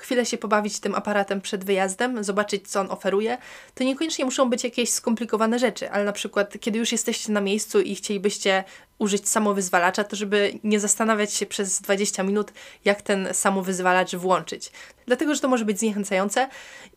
chwilę 0.00 0.26
się 0.26 0.38
pobawić 0.38 0.80
tym 0.80 0.94
aparatem 0.94 1.40
przed 1.40 1.64
wyjazdem, 1.64 2.24
zobaczyć, 2.24 2.68
co 2.68 2.80
on 2.80 2.90
oferuje. 2.90 3.38
To 3.74 3.84
niekoniecznie 3.84 4.24
muszą 4.24 4.50
być 4.50 4.64
jakieś 4.64 4.90
skomplikowane 4.90 5.58
rzeczy, 5.58 5.90
ale 5.90 6.04
na 6.04 6.12
przykład, 6.12 6.54
kiedy 6.60 6.78
już 6.78 6.92
jesteście 6.92 7.32
na 7.32 7.40
miejscu 7.40 7.80
i 7.80 7.94
chcielibyście 7.94 8.64
użyć 8.98 9.28
samowyzwalacza, 9.28 10.04
to 10.04 10.16
żeby 10.16 10.58
nie 10.64 10.80
zastanawiać 10.80 11.34
się 11.34 11.46
przez 11.46 11.80
20 11.80 12.22
minut, 12.22 12.52
jak 12.84 13.02
ten 13.02 13.28
samowyzwalacz 13.32 14.14
włączyć. 14.16 14.72
Dlatego, 15.06 15.34
że 15.34 15.40
to 15.40 15.48
może 15.48 15.64
być 15.64 15.78
zniechęcające 15.78 16.48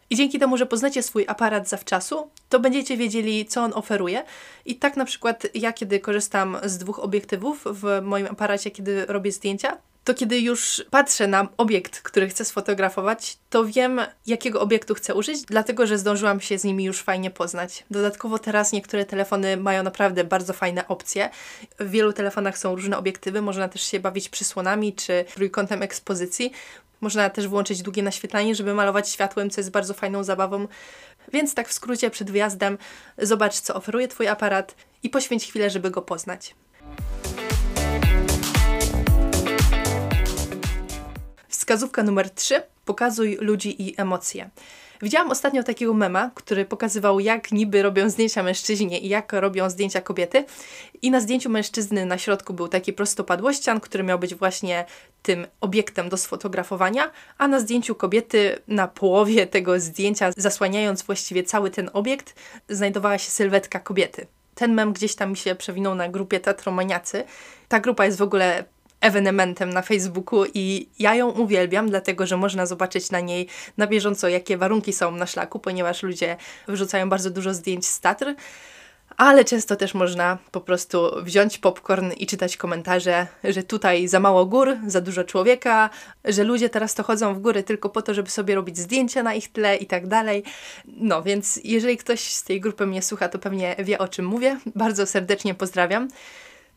i 0.10 0.16
dzięki 0.16 0.40
temu, 0.40 0.58
że 0.58 0.66
poznacie 0.66 1.04
swój 1.04 1.26
aparat 1.28 1.70
zawczasu, 1.70 2.30
to 2.50 2.60
będziecie 2.60 2.98
wiedzieli, 2.98 3.46
co 3.46 3.64
on 3.64 3.74
oferuje. 3.74 4.24
I 4.66 4.76
tak 4.76 4.98
na 4.98 5.06
przykład 5.06 5.48
ja, 5.54 5.74
kiedy 5.74 6.00
korzystam 6.00 6.58
z 6.64 6.78
dwóch 6.78 7.00
obiektywów 7.00 7.64
w 7.66 8.02
moim 8.02 8.28
aparacie, 8.28 8.72
kiedy 8.72 9.06
robię 9.06 9.32
zdjęcia, 9.32 9.78
to 10.04 10.14
kiedy 10.14 10.40
już 10.40 10.84
patrzę 10.90 11.28
na 11.28 11.48
obiekt, 11.58 12.02
który 12.02 12.30
chcę 12.30 12.46
sfotografować, 12.46 13.38
to 13.50 13.66
wiem, 13.66 14.02
jakiego 14.28 14.62
obiektu 14.62 14.96
chcę 14.96 15.16
użyć, 15.16 15.42
dlatego 15.42 15.88
że 15.88 15.98
zdążyłam 15.98 16.42
się 16.42 16.58
z 16.58 16.64
nimi 16.64 16.84
już 16.84 17.02
fajnie 17.02 17.32
poznać. 17.32 17.86
Dodatkowo 17.92 18.40
teraz 18.40 18.72
niektóre 18.72 19.06
telefony 19.06 19.58
mają 19.58 19.84
naprawdę 19.84 20.24
bardzo 20.24 20.54
fajne 20.54 20.88
opcje. 20.88 21.30
W 21.80 21.90
wielu 21.90 22.14
telefonach 22.14 22.58
są 22.58 22.76
różne 22.76 22.98
obiektywy, 22.98 23.42
można 23.42 23.68
też 23.68 23.82
się 23.84 24.00
bawić 24.00 24.30
przysłonami 24.30 24.94
czy 24.94 25.26
trójkątem 25.36 25.82
ekspozycji. 25.82 26.52
Można 27.02 27.30
też 27.30 27.48
włączyć 27.48 27.82
długie 27.82 28.04
naświetlanie, 28.04 28.56
żeby 28.56 28.74
malować 28.74 29.10
światłem, 29.10 29.50
co 29.50 29.62
jest 29.62 29.72
bardzo 29.72 29.94
fajną 29.94 30.24
zabawą. 30.24 30.68
Więc 31.34 31.54
tak 31.54 31.70
w 31.70 31.74
skrócie 31.74 32.10
przed 32.10 32.32
wyjazdem 32.32 32.78
zobacz, 33.18 33.60
co 33.60 33.76
oferuje 33.76 34.08
Twój 34.08 34.28
aparat 34.28 34.76
i 35.04 35.10
poświęć 35.10 35.48
chwilę, 35.48 35.70
żeby 35.70 35.92
go 35.92 36.02
poznać. 36.02 36.56
Wskazówka 41.64 42.04
numer 42.04 42.30
3. 42.30 42.62
Pokazuj 42.86 43.38
ludzi 43.42 43.88
i 43.88 43.94
emocje. 43.98 44.50
Widziałam 45.02 45.32
ostatnio 45.32 45.64
takiego 45.64 45.94
mema, 45.94 46.32
który 46.36 46.66
pokazywał, 46.66 47.20
jak 47.20 47.52
niby 47.52 47.82
robią 47.82 48.10
zdjęcia 48.10 48.44
mężczyźnie 48.44 49.00
i 49.00 49.10
jak 49.10 49.34
robią 49.34 49.70
zdjęcia 49.70 50.02
kobiety. 50.02 50.46
I 51.02 51.12
na 51.12 51.20
zdjęciu 51.20 51.50
mężczyzny 51.50 52.06
na 52.06 52.18
środku 52.18 52.54
był 52.54 52.68
taki 52.68 52.94
prostopadłościan, 52.94 53.80
który 53.80 54.04
miał 54.04 54.20
być 54.20 54.36
właśnie 54.36 54.86
tym 55.22 55.48
obiektem 55.62 56.10
do 56.10 56.18
sfotografowania, 56.18 57.12
a 57.38 57.48
na 57.48 57.60
zdjęciu 57.60 57.96
kobiety 57.96 58.60
na 58.68 58.88
połowie 58.88 59.48
tego 59.48 59.80
zdjęcia, 59.80 60.32
zasłaniając 60.38 61.04
właściwie 61.04 61.44
cały 61.44 61.70
ten 61.70 61.90
obiekt, 61.94 62.36
znajdowała 62.70 63.18
się 63.18 63.32
sylwetka 63.32 63.80
kobiety. 63.80 64.28
Ten 64.56 64.74
mem 64.74 64.94
gdzieś 64.94 65.16
tam 65.16 65.30
mi 65.30 65.38
się 65.38 65.56
przewinął 65.56 65.96
na 65.96 66.10
grupie 66.10 66.40
Tatromaniacy. 66.40 67.24
Ta 67.68 67.80
grupa 67.80 68.06
jest 68.06 68.18
w 68.18 68.22
ogóle 68.22 68.66
ewenementem 69.04 69.70
na 69.70 69.82
Facebooku 69.82 70.46
i 70.54 70.90
ja 71.00 71.16
ją 71.16 71.30
uwielbiam, 71.30 71.90
dlatego 71.90 72.28
że 72.28 72.38
można 72.38 72.66
zobaczyć 72.66 73.12
na 73.12 73.20
niej 73.20 73.48
na 73.78 73.88
bieżąco, 73.88 74.28
jakie 74.28 74.58
warunki 74.58 74.94
są 74.94 75.12
na 75.12 75.28
szlaku, 75.28 75.60
ponieważ 75.60 76.04
ludzie 76.04 76.38
wrzucają 76.68 77.10
bardzo 77.10 77.30
dużo 77.30 77.54
zdjęć 77.54 77.86
z 77.86 78.00
Tatr 78.00 78.36
ale 79.18 79.46
często 79.46 79.76
też 79.76 79.94
można 79.94 80.38
po 80.52 80.62
prostu 80.62 81.12
wziąć 81.24 81.58
popcorn 81.58 82.12
i 82.12 82.28
czytać 82.28 82.58
komentarze, 82.58 83.28
że 83.44 83.64
tutaj 83.64 84.08
za 84.08 84.20
mało 84.20 84.46
gór, 84.46 84.78
za 84.88 85.02
dużo 85.02 85.24
człowieka, 85.24 85.90
że 86.26 86.44
ludzie 86.44 86.70
teraz 86.70 86.96
to 86.96 87.04
chodzą 87.04 87.34
w 87.34 87.40
góry 87.40 87.64
tylko 87.64 87.90
po 87.90 88.02
to, 88.02 88.14
żeby 88.14 88.30
sobie 88.30 88.56
robić 88.56 88.78
zdjęcia 88.78 89.24
na 89.24 89.34
ich 89.34 89.52
tle 89.52 89.76
i 89.78 89.86
tak 89.86 90.08
dalej. 90.08 90.44
No 90.86 91.24
więc 91.24 91.60
jeżeli 91.64 91.98
ktoś 91.98 92.34
z 92.34 92.44
tej 92.44 92.62
grupy 92.62 92.86
mnie 92.86 93.02
słucha, 93.02 93.30
to 93.30 93.40
pewnie 93.40 93.76
wie 93.80 94.00
o 94.00 94.08
czym 94.08 94.26
mówię. 94.26 94.60
Bardzo 94.76 95.06
serdecznie 95.06 95.54
pozdrawiam. 95.54 96.08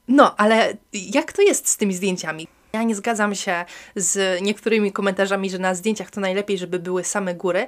No, 0.08 0.36
ale 0.36 0.76
jak 0.92 1.32
to 1.32 1.42
jest 1.42 1.68
z 1.68 1.76
tymi 1.76 1.94
zdjęciami? 1.94 2.48
Ja 2.72 2.82
nie 2.82 2.94
zgadzam 2.94 3.34
się 3.34 3.64
z 3.96 4.42
niektórymi 4.42 4.92
komentarzami, 4.92 5.50
że 5.50 5.58
na 5.58 5.74
zdjęciach 5.74 6.10
to 6.10 6.20
najlepiej, 6.20 6.58
żeby 6.58 6.78
były 6.78 7.04
same 7.04 7.34
góry, 7.34 7.66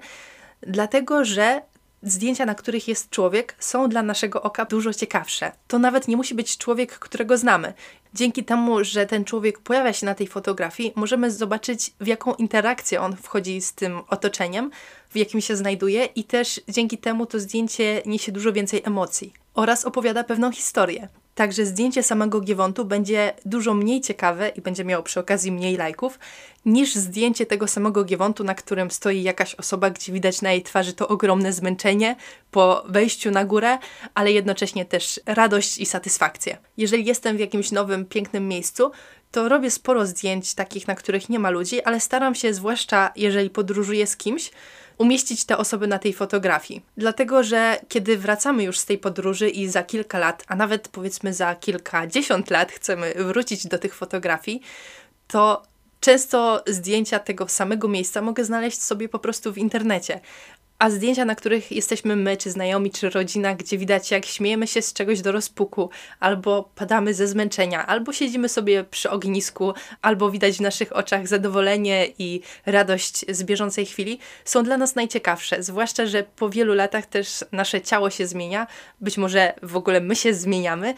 dlatego 0.60 1.24
że 1.24 1.62
zdjęcia, 2.02 2.46
na 2.46 2.54
których 2.54 2.88
jest 2.88 3.10
człowiek, 3.10 3.54
są 3.58 3.88
dla 3.88 4.02
naszego 4.02 4.42
oka 4.42 4.64
dużo 4.64 4.94
ciekawsze. 4.94 5.52
To 5.68 5.78
nawet 5.78 6.08
nie 6.08 6.16
musi 6.16 6.34
być 6.34 6.58
człowiek, 6.58 6.98
którego 6.98 7.38
znamy. 7.38 7.72
Dzięki 8.14 8.44
temu, 8.44 8.84
że 8.84 9.06
ten 9.06 9.24
człowiek 9.24 9.58
pojawia 9.58 9.92
się 9.92 10.06
na 10.06 10.14
tej 10.14 10.26
fotografii, 10.26 10.92
możemy 10.96 11.30
zobaczyć, 11.30 11.92
w 12.00 12.06
jaką 12.06 12.34
interakcję 12.34 13.00
on 13.00 13.16
wchodzi 13.16 13.60
z 13.60 13.72
tym 13.72 14.00
otoczeniem, 14.08 14.70
w 15.10 15.16
jakim 15.16 15.40
się 15.40 15.56
znajduje, 15.56 16.04
i 16.04 16.24
też 16.24 16.60
dzięki 16.68 16.98
temu 16.98 17.26
to 17.26 17.40
zdjęcie 17.40 18.02
niesie 18.06 18.32
dużo 18.32 18.52
więcej 18.52 18.82
emocji 18.84 19.32
oraz 19.54 19.84
opowiada 19.84 20.24
pewną 20.24 20.52
historię. 20.52 21.08
Także 21.38 21.66
zdjęcie 21.66 22.02
samego 22.02 22.40
Giewontu 22.40 22.84
będzie 22.84 23.32
dużo 23.44 23.74
mniej 23.74 24.00
ciekawe 24.00 24.48
i 24.48 24.60
będzie 24.60 24.84
miało 24.84 25.02
przy 25.02 25.20
okazji 25.20 25.52
mniej 25.52 25.76
lajków, 25.76 26.18
niż 26.64 26.94
zdjęcie 26.94 27.46
tego 27.46 27.68
samego 27.68 28.04
Giewontu, 28.04 28.44
na 28.44 28.54
którym 28.54 28.90
stoi 28.90 29.22
jakaś 29.22 29.54
osoba, 29.54 29.90
gdzie 29.90 30.12
widać 30.12 30.42
na 30.42 30.52
jej 30.52 30.62
twarzy 30.62 30.92
to 30.92 31.08
ogromne 31.08 31.52
zmęczenie 31.52 32.16
po 32.50 32.84
wejściu 32.88 33.30
na 33.30 33.44
górę, 33.44 33.78
ale 34.14 34.32
jednocześnie 34.32 34.84
też 34.84 35.20
radość 35.26 35.78
i 35.78 35.86
satysfakcję. 35.86 36.58
Jeżeli 36.76 37.04
jestem 37.04 37.36
w 37.36 37.40
jakimś 37.40 37.72
nowym, 37.72 38.06
pięknym 38.06 38.48
miejscu, 38.48 38.90
to 39.30 39.48
robię 39.48 39.70
sporo 39.70 40.06
zdjęć 40.06 40.54
takich, 40.54 40.88
na 40.88 40.94
których 40.94 41.28
nie 41.28 41.38
ma 41.38 41.50
ludzi, 41.50 41.82
ale 41.82 42.00
staram 42.00 42.34
się, 42.34 42.54
zwłaszcza 42.54 43.12
jeżeli 43.16 43.50
podróżuję 43.50 44.06
z 44.06 44.16
kimś, 44.16 44.50
umieścić 44.98 45.44
te 45.44 45.56
osoby 45.56 45.86
na 45.86 45.98
tej 45.98 46.12
fotografii. 46.12 46.82
Dlatego, 46.96 47.42
że 47.42 47.80
kiedy 47.88 48.18
wracamy 48.18 48.62
już 48.62 48.78
z 48.78 48.86
tej 48.86 48.98
podróży 48.98 49.50
i 49.50 49.68
za 49.68 49.82
kilka 49.82 50.18
lat, 50.18 50.44
a 50.48 50.56
nawet 50.56 50.88
powiedzmy 50.88 51.34
za 51.34 51.54
kilkadziesiąt 51.54 52.50
lat 52.50 52.72
chcemy 52.72 53.14
wrócić 53.16 53.66
do 53.66 53.78
tych 53.78 53.94
fotografii, 53.94 54.62
to 55.28 55.62
często 56.00 56.62
zdjęcia 56.66 57.18
tego 57.18 57.48
samego 57.48 57.88
miejsca 57.88 58.22
mogę 58.22 58.44
znaleźć 58.44 58.82
sobie 58.82 59.08
po 59.08 59.18
prostu 59.18 59.52
w 59.52 59.58
internecie. 59.58 60.20
A 60.78 60.90
zdjęcia, 60.90 61.24
na 61.24 61.34
których 61.34 61.72
jesteśmy 61.72 62.16
my, 62.16 62.36
czy 62.36 62.50
znajomi, 62.50 62.90
czy 62.90 63.10
rodzina, 63.10 63.54
gdzie 63.54 63.78
widać, 63.78 64.10
jak 64.10 64.26
śmiejemy 64.26 64.66
się 64.66 64.82
z 64.82 64.92
czegoś 64.92 65.20
do 65.20 65.32
rozpuku, 65.32 65.90
albo 66.20 66.70
padamy 66.74 67.14
ze 67.14 67.28
zmęczenia, 67.28 67.86
albo 67.86 68.12
siedzimy 68.12 68.48
sobie 68.48 68.84
przy 68.84 69.10
ognisku, 69.10 69.72
albo 70.02 70.30
widać 70.30 70.56
w 70.56 70.60
naszych 70.60 70.96
oczach 70.96 71.28
zadowolenie 71.28 72.06
i 72.18 72.40
radość 72.66 73.24
z 73.28 73.44
bieżącej 73.44 73.86
chwili, 73.86 74.18
są 74.44 74.62
dla 74.62 74.76
nas 74.76 74.94
najciekawsze. 74.94 75.62
Zwłaszcza, 75.62 76.06
że 76.06 76.22
po 76.22 76.50
wielu 76.50 76.74
latach 76.74 77.06
też 77.06 77.44
nasze 77.52 77.80
ciało 77.80 78.10
się 78.10 78.26
zmienia, 78.26 78.66
być 79.00 79.18
może 79.18 79.54
w 79.62 79.76
ogóle 79.76 80.00
my 80.00 80.16
się 80.16 80.34
zmieniamy. 80.34 80.94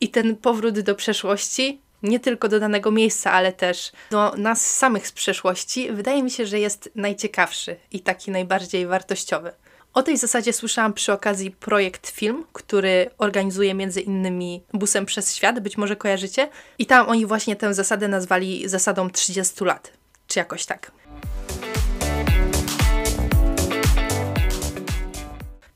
I 0.00 0.08
ten 0.08 0.36
powrót 0.36 0.80
do 0.80 0.94
przeszłości 0.94 1.80
nie 2.04 2.20
tylko 2.20 2.48
do 2.48 2.60
danego 2.60 2.90
miejsca, 2.90 3.32
ale 3.32 3.52
też 3.52 3.92
do 4.10 4.34
nas 4.36 4.70
samych 4.76 5.08
z 5.08 5.12
przeszłości, 5.12 5.92
wydaje 5.92 6.22
mi 6.22 6.30
się, 6.30 6.46
że 6.46 6.58
jest 6.60 6.90
najciekawszy 6.94 7.76
i 7.92 8.00
taki 8.00 8.30
najbardziej 8.30 8.86
wartościowy. 8.86 9.52
O 9.94 10.02
tej 10.02 10.16
zasadzie 10.16 10.52
słyszałam 10.52 10.92
przy 10.92 11.12
okazji 11.12 11.50
projekt 11.50 12.10
Film, 12.10 12.44
który 12.52 13.10
organizuje 13.18 13.74
między 13.74 14.00
innymi 14.00 14.62
Busem 14.72 15.06
przez 15.06 15.34
Świat, 15.34 15.60
być 15.60 15.76
może 15.76 15.96
kojarzycie. 15.96 16.48
I 16.78 16.86
tam 16.86 17.08
oni 17.08 17.26
właśnie 17.26 17.56
tę 17.56 17.74
zasadę 17.74 18.08
nazwali 18.08 18.68
zasadą 18.68 19.10
30 19.10 19.64
lat, 19.64 19.92
czy 20.26 20.38
jakoś 20.38 20.66
tak. 20.66 20.90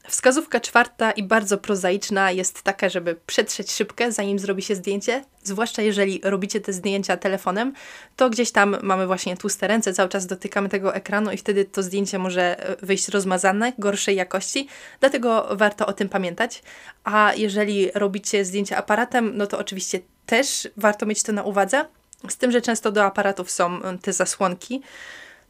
Wskazówka 0.09 0.61
czwarta 0.61 1.11
i 1.11 1.23
bardzo 1.23 1.59
prozaiczna 1.59 2.31
jest 2.31 2.63
taka, 2.63 2.89
żeby 2.89 3.17
przetrzeć 3.27 3.73
szybkę, 3.73 4.13
zanim 4.13 4.39
zrobi 4.39 4.63
się 4.63 4.75
zdjęcie. 4.75 5.25
Zwłaszcza 5.43 5.83
jeżeli 5.83 6.21
robicie 6.25 6.61
te 6.61 6.73
zdjęcia 6.73 7.17
telefonem, 7.17 7.73
to 8.17 8.31
gdzieś 8.31 8.51
tam 8.51 8.77
mamy 8.83 9.07
właśnie 9.07 9.37
tłuste 9.37 9.69
ręce, 9.69 9.93
cały 9.93 10.09
czas 10.09 10.27
dotykamy 10.27 10.69
tego 10.69 10.95
ekranu 10.95 11.33
i 11.33 11.37
wtedy 11.37 11.65
to 11.65 11.83
zdjęcie 11.83 12.19
może 12.19 12.69
e, 12.69 12.77
wyjść 12.87 13.09
rozmazane, 13.09 13.73
gorszej 13.79 14.17
jakości. 14.17 14.69
Dlatego 15.01 15.49
warto 15.57 15.87
o 15.87 15.93
tym 15.93 16.09
pamiętać. 16.09 16.63
A 17.05 17.33
jeżeli 17.37 17.91
robicie 17.95 18.45
zdjęcia 18.45 18.77
aparatem, 18.77 19.37
no 19.37 19.47
to 19.47 19.59
oczywiście 19.59 20.01
też 20.27 20.69
warto 20.77 21.07
mieć 21.07 21.23
to 21.23 21.33
na 21.33 21.43
uwadze. 21.43 21.85
Z 22.29 22.37
tym, 22.37 22.53
że 22.53 22.61
często 22.61 22.93
do 22.93 23.05
aparatów 23.05 23.51
są 23.51 23.81
te 24.03 24.13
zasłonki 24.13 24.83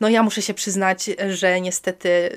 No 0.01 0.09
ja 0.09 0.23
muszę 0.23 0.43
się 0.43 0.55
przyznać, 0.55 1.11
że 1.31 1.61
niestety 1.61 2.31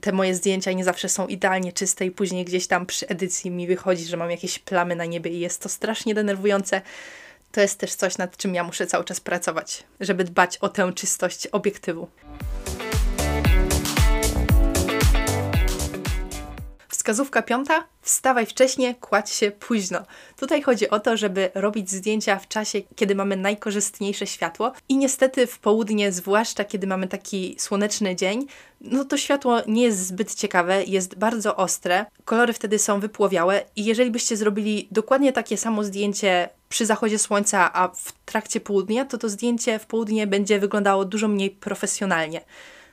te 0.00 0.12
moje 0.12 0.34
zdjęcia 0.34 0.72
nie 0.72 0.84
zawsze 0.84 1.08
są 1.08 1.26
idealnie 1.26 1.72
czyste 1.72 2.06
i 2.06 2.10
później 2.10 2.44
gdzieś 2.44 2.66
tam 2.66 2.86
przy 2.86 3.08
edycji 3.08 3.50
mi 3.50 3.66
wychodzi, 3.66 4.04
że 4.04 4.16
mam 4.16 4.30
jakieś 4.30 4.58
plamy 4.58 4.96
na 4.96 5.04
niebie 5.04 5.30
i 5.30 5.40
jest 5.40 5.62
to 5.62 5.68
strasznie 5.68 6.14
denerwujące. 6.14 6.82
To 7.52 7.60
jest 7.60 7.78
też 7.78 7.94
coś, 7.94 8.18
nad 8.18 8.36
czym 8.36 8.54
ja 8.54 8.64
muszę 8.64 8.86
cały 8.86 9.04
czas 9.04 9.20
pracować, 9.20 9.84
żeby 10.00 10.24
dbać 10.24 10.58
o 10.58 10.68
tę 10.68 10.92
czystość 10.94 11.46
obiektywu. 11.46 12.08
Wskazówka 17.02 17.42
piąta: 17.42 17.84
wstawaj 18.02 18.46
wcześnie, 18.46 18.94
kładź 18.94 19.30
się 19.30 19.50
późno. 19.50 19.98
Tutaj 20.36 20.62
chodzi 20.62 20.90
o 20.90 21.00
to, 21.00 21.16
żeby 21.16 21.50
robić 21.54 21.90
zdjęcia 21.90 22.38
w 22.38 22.48
czasie, 22.48 22.80
kiedy 22.96 23.14
mamy 23.14 23.36
najkorzystniejsze 23.36 24.26
światło 24.26 24.72
i 24.88 24.96
niestety 24.96 25.46
w 25.46 25.58
południe, 25.58 26.12
zwłaszcza 26.12 26.64
kiedy 26.64 26.86
mamy 26.86 27.08
taki 27.08 27.56
słoneczny 27.58 28.16
dzień, 28.16 28.46
no 28.80 29.04
to 29.04 29.16
światło 29.16 29.58
nie 29.66 29.82
jest 29.82 30.06
zbyt 30.06 30.34
ciekawe, 30.34 30.84
jest 30.84 31.14
bardzo 31.14 31.56
ostre, 31.56 32.06
kolory 32.24 32.52
wtedy 32.52 32.78
są 32.78 33.00
wypłowiałe 33.00 33.64
i 33.76 33.84
jeżeli 33.84 34.10
byście 34.10 34.36
zrobili 34.36 34.88
dokładnie 34.90 35.32
takie 35.32 35.56
samo 35.56 35.84
zdjęcie 35.84 36.48
przy 36.68 36.86
zachodzie 36.86 37.18
słońca, 37.18 37.72
a 37.72 37.88
w 37.88 38.12
trakcie 38.24 38.60
południa, 38.60 39.04
to 39.04 39.18
to 39.18 39.28
zdjęcie 39.28 39.78
w 39.78 39.86
południe 39.86 40.26
będzie 40.26 40.58
wyglądało 40.58 41.04
dużo 41.04 41.28
mniej 41.28 41.50
profesjonalnie. 41.50 42.40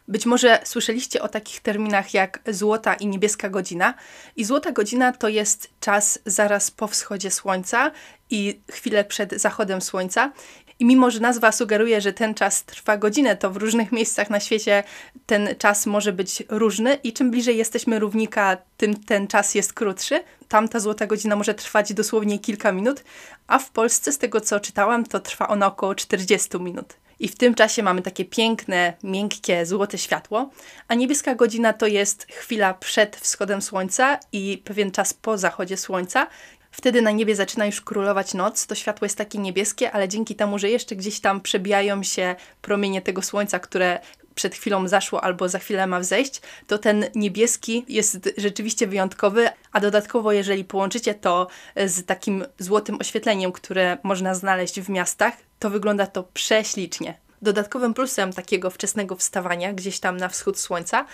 Być 0.10 0.26
może 0.26 0.60
słyszeliście 0.64 1.22
o 1.22 1.28
takich 1.28 1.62
terminach 1.62 2.14
jak 2.14 2.40
złota 2.48 2.94
i 2.94 3.08
niebieska 3.08 3.50
godzina. 3.50 3.94
I 4.36 4.46
złota 4.46 4.72
godzina 4.72 5.12
to 5.12 5.28
jest 5.28 5.70
czas 5.80 6.20
zaraz 6.26 6.72
po 6.72 6.88
wschodzie 6.88 7.32
słońca 7.32 7.92
i 8.30 8.60
chwilę 8.72 9.06
przed 9.06 9.34
zachodem 9.42 9.82
słońca. 9.82 10.32
I 10.80 10.86
mimo, 10.86 11.12
że 11.12 11.20
nazwa 11.20 11.52
sugeruje, 11.52 12.02
że 12.02 12.14
ten 12.14 12.34
czas 12.34 12.64
trwa 12.64 12.98
godzinę, 12.98 13.36
to 13.36 13.52
w 13.52 13.58
różnych 13.58 13.92
miejscach 13.92 14.30
na 14.30 14.40
świecie 14.40 14.84
ten 15.26 15.50
czas 15.58 15.86
może 15.86 16.14
być 16.14 16.44
różny 16.50 16.94
i 16.94 17.14
czym 17.14 17.32
bliżej 17.32 17.58
jesteśmy 17.58 18.00
równika, 18.00 18.58
tym 18.78 19.04
ten 19.04 19.28
czas 19.28 19.56
jest 19.56 19.74
krótszy. 19.74 20.24
Tamta 20.48 20.80
złota 20.80 21.08
godzina 21.08 21.36
może 21.36 21.54
trwać 21.54 21.94
dosłownie 21.94 22.40
kilka 22.40 22.72
minut, 22.72 23.04
a 23.48 23.60
w 23.60 23.72
Polsce, 23.72 24.12
z 24.12 24.18
tego 24.18 24.42
co 24.42 24.60
czytałam, 24.60 25.06
to 25.06 25.20
trwa 25.20 25.48
ona 25.48 25.68
około 25.68 25.96
40 25.96 26.60
minut 26.60 26.96
i 27.20 27.28
w 27.28 27.36
tym 27.36 27.56
czasie 27.56 27.84
mamy 27.84 28.02
takie 28.02 28.26
piękne, 28.26 28.94
miękkie, 29.04 29.66
złote 29.66 29.98
światło, 29.98 30.50
a 30.88 30.96
niebieska 30.96 31.36
godzina 31.36 31.74
to 31.74 31.88
jest 31.88 32.28
chwila 32.32 32.74
przed 32.74 33.16
wschodem 33.16 33.62
słońca 33.62 34.20
i 34.32 34.62
pewien 34.66 34.92
czas 34.92 35.14
po 35.14 35.38
zachodzie 35.38 35.78
słońca. 35.78 36.28
Wtedy 36.72 37.02
na 37.02 37.12
niebie 37.12 37.36
zaczyna 37.36 37.66
już 37.66 37.82
królować 37.82 38.34
noc, 38.34 38.68
to 38.68 38.76
światło 38.76 39.06
jest 39.06 39.18
takie 39.18 39.38
niebieskie, 39.38 39.92
ale 39.92 40.08
dzięki 40.08 40.36
temu, 40.36 40.60
że 40.60 40.70
jeszcze 40.70 40.96
gdzieś 40.96 41.20
tam 41.20 41.42
przebijają 41.42 42.04
się 42.04 42.36
promienie 42.62 43.02
tego 43.02 43.22
słońca, 43.22 43.60
które 43.60 44.00
przed 44.40 44.56
chwilą 44.56 44.88
zaszło 44.88 45.24
albo 45.24 45.50
za 45.50 45.60
chwilę 45.60 45.88
ma 45.88 46.00
wzejść, 46.00 46.42
to 46.68 46.78
ten 46.78 47.06
niebieski 47.16 47.86
jest 47.88 48.30
rzeczywiście 48.38 48.88
wyjątkowy, 48.88 49.50
a 49.72 49.80
dodatkowo 49.80 50.32
jeżeli 50.32 50.66
połączycie 50.66 51.14
to 51.14 51.48
z 51.76 52.06
takim 52.06 52.46
złotym 52.60 52.98
oświetleniem, 53.02 53.52
które 53.52 53.98
można 54.04 54.36
znaleźć 54.36 54.82
w 54.82 54.90
miastach, 54.90 55.34
to 55.60 55.70
wygląda 55.70 56.08
to 56.08 56.24
prześlicznie. 56.24 57.18
Dodatkowym 57.42 57.94
plusem 57.94 58.34
takiego 58.34 58.70
wczesnego 58.70 59.16
wstawania 59.16 59.74
gdzieś 59.74 60.00
tam 60.00 60.18
na 60.18 60.30
wschód 60.30 60.60
słońca 60.60 61.06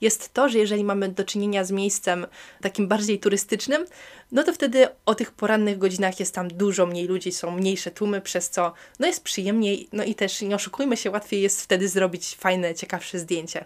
jest 0.00 0.34
to, 0.34 0.48
że 0.48 0.58
jeżeli 0.58 0.84
mamy 0.84 1.08
do 1.08 1.24
czynienia 1.24 1.64
z 1.64 1.70
miejscem 1.70 2.26
takim 2.60 2.88
bardziej 2.88 3.18
turystycznym, 3.18 3.86
no 4.32 4.42
to 4.42 4.52
wtedy 4.52 4.88
o 5.06 5.14
tych 5.14 5.32
porannych 5.32 5.78
godzinach 5.78 6.20
jest 6.20 6.34
tam 6.34 6.48
dużo 6.48 6.86
mniej 6.86 7.06
ludzi, 7.06 7.32
są 7.32 7.50
mniejsze 7.50 7.90
tłumy, 7.90 8.20
przez 8.20 8.50
co 8.50 8.72
no 8.98 9.06
jest 9.06 9.24
przyjemniej, 9.24 9.88
no 9.92 10.04
i 10.04 10.14
też 10.14 10.42
nie 10.42 10.54
oszukujmy 10.54 10.96
się, 10.96 11.10
łatwiej 11.10 11.42
jest 11.42 11.62
wtedy 11.62 11.88
zrobić 11.88 12.36
fajne, 12.36 12.74
ciekawsze 12.74 13.18
zdjęcie. 13.18 13.64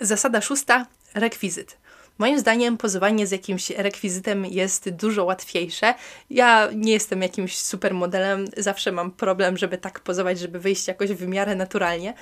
Zasada 0.00 0.40
szósta 0.40 0.86
rekwizyt. 1.14 1.83
Moim 2.18 2.38
zdaniem 2.38 2.76
pozowanie 2.76 3.26
z 3.26 3.30
jakimś 3.30 3.70
rekwizytem 3.70 4.46
jest 4.46 4.90
dużo 4.90 5.24
łatwiejsze. 5.24 5.94
Ja 6.30 6.70
nie 6.74 6.92
jestem 6.92 7.22
jakimś 7.22 7.58
supermodelem, 7.58 8.44
zawsze 8.56 8.92
mam 8.92 9.10
problem, 9.10 9.56
żeby 9.56 9.78
tak 9.78 10.00
pozować, 10.00 10.38
żeby 10.38 10.60
wyjść 10.60 10.88
jakoś 10.88 11.10
w 11.10 11.26
miarę 11.26 11.54
naturalnie. 11.54 12.14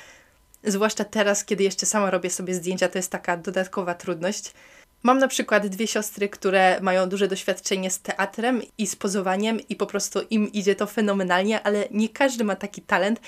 Zwłaszcza 0.64 1.04
teraz, 1.04 1.44
kiedy 1.44 1.64
jeszcze 1.64 1.87
sama 1.87 2.11
robię 2.11 2.30
sobie 2.30 2.54
zdjęcia, 2.54 2.88
to 2.88 2.99
jest 2.99 3.12
taka 3.12 3.37
dodatkowa 3.37 3.94
trudność. 3.94 4.52
Mam 5.04 5.18
na 5.18 5.28
przykład 5.28 5.66
dwie 5.66 5.87
siostry, 5.87 6.29
które 6.29 6.79
mają 6.81 7.09
duże 7.09 7.29
doświadczenie 7.29 7.90
z 7.90 8.00
teatrem 8.00 8.62
i 8.79 8.87
z 8.87 8.96
pozowaniem 8.96 9.61
i 9.68 9.77
po 9.77 9.87
prostu 9.87 10.20
im 10.31 10.53
idzie 10.53 10.74
to 10.74 10.87
fenomenalnie, 10.87 11.62
ale 11.62 11.85
nie 11.90 12.09
każdy 12.09 12.44
ma 12.44 12.57
taki 12.57 12.83
talent 12.83 13.20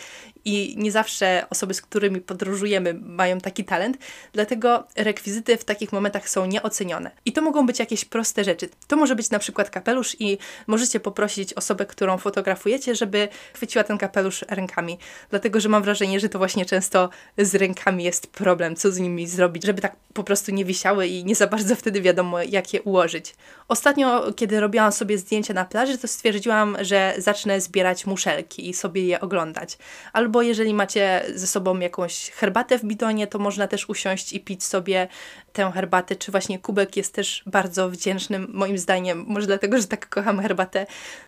i 0.45 0.75
nie 0.79 0.93
zawsze 0.93 1.47
osoby, 1.51 1.75
z 1.75 1.83
którymi 1.83 2.21
podróżujemy, 2.21 2.95
mają 2.95 3.41
taki 3.41 3.65
talent, 3.65 3.99
dlatego 4.33 4.87
rekwizyty 4.97 5.57
w 5.57 5.65
takich 5.65 5.93
momentach 5.93 6.29
są 6.29 6.47
nieocenione. 6.47 7.11
I 7.25 7.33
to 7.33 7.43
mogą 7.43 7.67
być 7.67 7.79
jakieś 7.79 8.05
proste 8.05 8.45
rzeczy. 8.45 8.69
To 8.87 8.97
może 8.97 9.17
być 9.17 9.31
na 9.31 9.39
przykład 9.39 9.71
kapelusz 9.71 10.17
i 10.21 10.39
możecie 10.67 11.01
poprosić 11.01 11.55
osobę, 11.55 11.87
którą 11.87 12.19
fotografujecie, 12.19 12.95
żeby 12.95 13.29
chwyciła 13.55 13.85
ten 13.85 13.99
kapelusz 13.99 14.45
rękami, 14.49 14.99
dlatego 15.31 15.61
że 15.61 15.69
mam 15.69 15.83
wrażenie, 15.83 16.21
że 16.21 16.29
to 16.29 16.39
właśnie 16.39 16.67
często 16.67 17.11
z 17.39 17.55
rękami 17.55 18.05
jest 18.05 18.27
problem, 18.27 18.77
co 18.77 18.93
z 18.93 18.99
nimi 18.99 19.27
zrobić, 19.27 19.65
żeby 19.65 19.83
tak 19.83 19.97
po 20.13 20.25
prostu 20.25 20.53
nie 20.53 20.65
wisiały 20.65 21.07
i 21.07 21.25
nie 21.25 21.35
za 21.35 21.47
bardzo 21.47 21.64
wtedy 21.77 22.01
wiadomo, 22.01 22.43
jak 22.43 22.75
je 22.75 22.83
ułożyć. 22.83 23.35
Ostatnio, 23.69 24.33
kiedy 24.33 24.61
robiłam 24.61 24.93
sobie 24.93 25.19
zdjęcia 25.19 25.55
na 25.55 25.65
plaży, 25.65 25.99
to 25.99 26.09
stwierdziłam, 26.09 26.77
że 26.81 27.15
zacznę 27.19 27.61
zbierać 27.61 28.07
muszelki 28.07 28.69
i 28.69 28.75
sobie 28.75 29.07
je 29.07 29.21
oglądać. 29.21 29.79
Albo 30.13 30.43
jeżeli 30.43 30.75
macie 30.75 31.25
ze 31.35 31.47
sobą 31.47 31.79
jakąś 31.79 32.31
herbatę 32.31 32.79
w 32.79 32.85
bidonie, 32.85 33.27
to 33.27 33.39
można 33.39 33.69
też 33.69 33.89
usiąść 33.89 34.33
i 34.33 34.41
pić 34.41 34.65
sobie 34.65 35.09
tę 35.53 35.73
herbatę, 35.75 36.17
czy 36.17 36.31
właśnie 36.31 36.59
kubek 36.59 36.97
jest 36.97 37.15
też 37.15 37.43
bardzo 37.47 37.91
wdzięcznym, 37.91 38.51
moim 38.53 38.79
zdaniem, 38.79 39.25
może 39.29 39.47
dlatego, 39.47 39.81
że 39.81 39.87
tak 39.87 40.09
kocham 40.09 40.41
herbatę, 40.41 40.87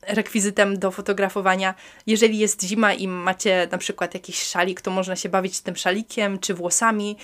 rekwizytem 0.09 0.79
do 0.79 0.91
fotografowania. 0.91 1.75
Jeżeli 2.07 2.39
jest 2.39 2.63
zima 2.63 2.95
i 2.95 3.09
macie 3.09 3.69
na 3.71 3.79
przykład 3.79 4.15
jakiś 4.15 4.43
szalik, 4.43 4.81
to 4.81 4.91
można 4.91 5.17
się 5.17 5.29
bawić 5.29 5.61
tym 5.61 5.77
szalikiem, 5.77 6.39
czy 6.39 6.55
włosami, 6.55 7.17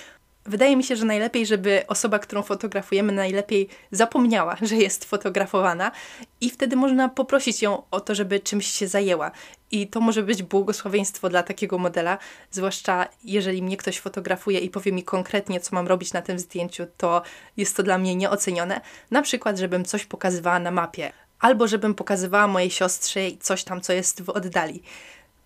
Wydaje 0.47 0.77
mi 0.77 0.85
się, 0.85 0.97
że 0.97 1.05
najlepiej, 1.05 1.47
żeby 1.47 1.85
osoba, 1.87 2.19
którą 2.19 2.43
fotografujemy, 2.43 3.13
najlepiej 3.13 3.69
zapomniała, 3.91 4.57
że 4.63 4.77
jest 4.77 5.05
fotografowana 5.05 5.93
i 6.41 6.51
wtedy 6.51 6.77
można 6.77 7.09
poprosić 7.09 7.63
ją 7.63 7.83
o 7.91 8.01
to, 8.01 8.15
żeby 8.15 8.41
czymś 8.41 8.67
się 8.67 8.89
zajęła. 8.89 9.31
I 9.71 9.87
to 9.87 10.01
może 10.01 10.23
być 10.23 10.43
błogosławieństwo 10.43 11.29
dla 11.29 11.43
takiego 11.43 11.79
modela, 11.79 12.19
zwłaszcza 12.51 13.07
jeżeli 13.25 13.63
mnie 13.63 13.77
ktoś 13.77 14.01
fotografuje 14.01 14.59
i 14.59 14.71
powie 14.71 14.93
mi 14.93 15.03
konkretnie, 15.03 15.61
co 15.61 15.77
mam 15.77 15.89
robić 15.89 16.13
na 16.13 16.23
tym 16.23 16.39
zdjęciu, 16.39 16.87
to 16.97 17.23
jest 17.57 17.77
to 17.77 17.83
dla 17.83 17.99
mnie 17.99 18.17
nieocenione. 18.17 18.81
Na 19.11 19.23
przykład, 19.23 19.59
żebym 19.59 19.85
coś 19.85 20.05
pokazywała 20.05 20.59
na 20.59 20.71
mapie, 20.71 21.13
albo 21.41 21.69
żebym 21.69 21.95
pokazywała 21.95 22.47
mojej 22.47 22.71
siostrze 22.71 23.21
coś 23.41 23.65
tam, 23.65 23.81
co 23.81 23.93
jest 23.93 24.23
w 24.23 24.31
oddali 24.31 24.83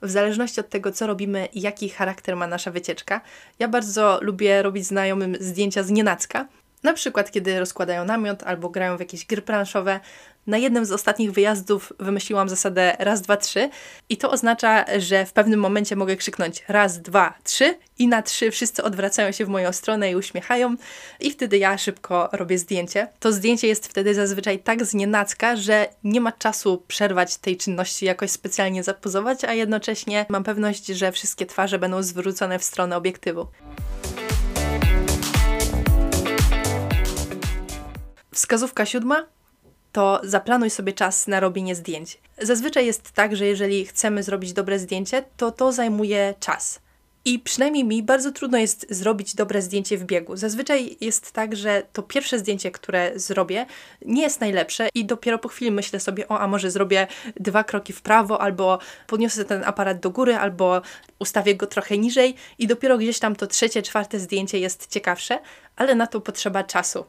w 0.03 0.11
zależności 0.11 0.61
od 0.61 0.69
tego, 0.69 0.93
co 0.93 1.07
robimy 1.07 1.49
i 1.53 1.61
jaki 1.61 1.89
charakter 1.89 2.37
ma 2.37 2.47
nasza 2.47 2.71
wycieczka. 2.71 3.21
Ja 3.59 3.69
bardzo 3.69 4.19
lubię 4.23 4.63
robić 4.63 4.87
znajomym 4.87 5.37
zdjęcia 5.41 5.83
z 5.83 5.91
nienacka. 5.91 6.47
Na 6.87 6.93
przykład, 6.93 7.31
kiedy 7.31 7.61
rozkładają 7.61 8.05
namiot 8.05 8.43
albo 8.43 8.69
grają 8.69 8.97
w 8.97 9.01
jakieś 9.01 9.27
gry 9.27 9.43
planszowe. 9.43 10.01
Na 10.47 10.59
jednym 10.59 10.85
z 10.85 10.93
ostatnich 10.93 11.33
wyjazdów 11.33 11.93
wymyśliłam 11.99 12.49
zasadę 12.49 12.97
raz, 12.99 13.23
dwa, 13.23 13.37
trzy 13.37 13.71
i 14.09 14.17
to 14.17 14.31
oznacza, 14.31 14.85
że 14.99 15.27
w 15.27 15.33
pewnym 15.33 15.61
momencie 15.61 15.97
mogę 15.97 16.17
krzyknąć 16.17 16.65
raz, 16.69 17.03
dwa, 17.03 17.35
trzy 17.45 17.79
i 17.99 18.09
na 18.09 18.23
trzy 18.23 18.51
wszyscy 18.51 18.83
odwracają 18.83 19.33
się 19.33 19.45
w 19.45 19.49
moją 19.49 19.73
stronę 19.73 20.11
i 20.11 20.17
uśmiechają 20.17 20.77
i 21.21 21.31
wtedy 21.31 21.59
ja 21.59 21.79
szybko 21.79 22.29
robię 22.33 22.59
zdjęcie. 22.59 23.09
To 23.21 23.33
zdjęcie 23.33 23.67
jest 23.67 23.89
wtedy 23.89 24.15
zazwyczaj 24.15 24.59
tak 24.59 24.85
znienacka, 24.85 25.57
że 25.57 25.89
nie 26.05 26.21
ma 26.21 26.33
czasu 26.33 26.83
przerwać 26.89 27.37
tej 27.37 27.57
czynności, 27.57 28.07
jakoś 28.07 28.31
specjalnie 28.31 28.83
zapozować, 28.83 29.45
a 29.45 29.53
jednocześnie 29.53 30.27
mam 30.29 30.45
pewność, 30.45 30.87
że 30.87 31.13
wszystkie 31.13 31.47
twarze 31.47 31.79
będą 31.79 32.03
zwrócone 32.03 32.59
w 32.59 32.65
stronę 32.65 32.97
obiektywu. 32.97 33.47
Wskazówka 38.37 38.87
siódma 38.87 39.27
to 39.93 40.21
zaplanuj 40.25 40.71
sobie 40.71 40.93
czas 40.93 41.27
na 41.27 41.41
robienie 41.41 41.75
zdjęć. 41.75 42.19
Zazwyczaj 42.39 42.87
jest 42.87 43.13
tak, 43.13 43.37
że 43.37 43.47
jeżeli 43.47 43.87
chcemy 43.87 44.23
zrobić 44.23 44.53
dobre 44.53 44.79
zdjęcie, 44.79 45.25
to 45.37 45.51
to 45.51 45.73
zajmuje 45.73 46.35
czas. 46.41 46.81
I 47.25 47.39
przynajmniej 47.39 47.85
mi 47.85 48.03
bardzo 48.03 48.33
trudno 48.33 48.59
jest 48.59 48.87
zrobić 48.91 49.35
dobre 49.35 49.63
zdjęcie 49.63 49.99
w 49.99 50.05
biegu. 50.05 50.37
Zazwyczaj 50.37 50.97
jest 51.01 51.33
tak, 51.33 51.57
że 51.57 51.83
to 51.93 52.03
pierwsze 52.03 52.39
zdjęcie, 52.39 52.71
które 52.71 53.13
zrobię, 53.15 53.67
nie 54.05 54.23
jest 54.23 54.41
najlepsze 54.41 54.89
i 54.95 55.05
dopiero 55.05 55.39
po 55.39 55.49
chwili 55.49 55.71
myślę 55.71 56.01
sobie, 56.01 56.29
o, 56.29 56.41
a 56.41 56.47
może 56.47 56.71
zrobię 56.71 57.07
dwa 57.41 57.65
kroki 57.65 57.93
w 57.93 58.03
prawo, 58.03 58.41
albo 58.41 58.79
podniosę 59.07 59.45
ten 59.45 59.65
aparat 59.65 60.01
do 60.01 60.11
góry, 60.11 60.37
albo 60.37 60.83
ustawię 61.19 61.55
go 61.55 61.67
trochę 61.67 61.99
niżej 61.99 62.35
i 62.59 62.67
dopiero 62.67 62.99
gdzieś 62.99 63.19
tam 63.19 63.37
to 63.37 63.47
trzecie, 63.47 63.83
czwarte 63.83 64.19
zdjęcie 64.19 64.59
jest 64.59 64.91
ciekawsze, 64.91 65.39
ale 65.77 65.95
na 65.95 66.07
to 66.07 66.21
potrzeba 66.21 66.65
czasu. 66.65 67.05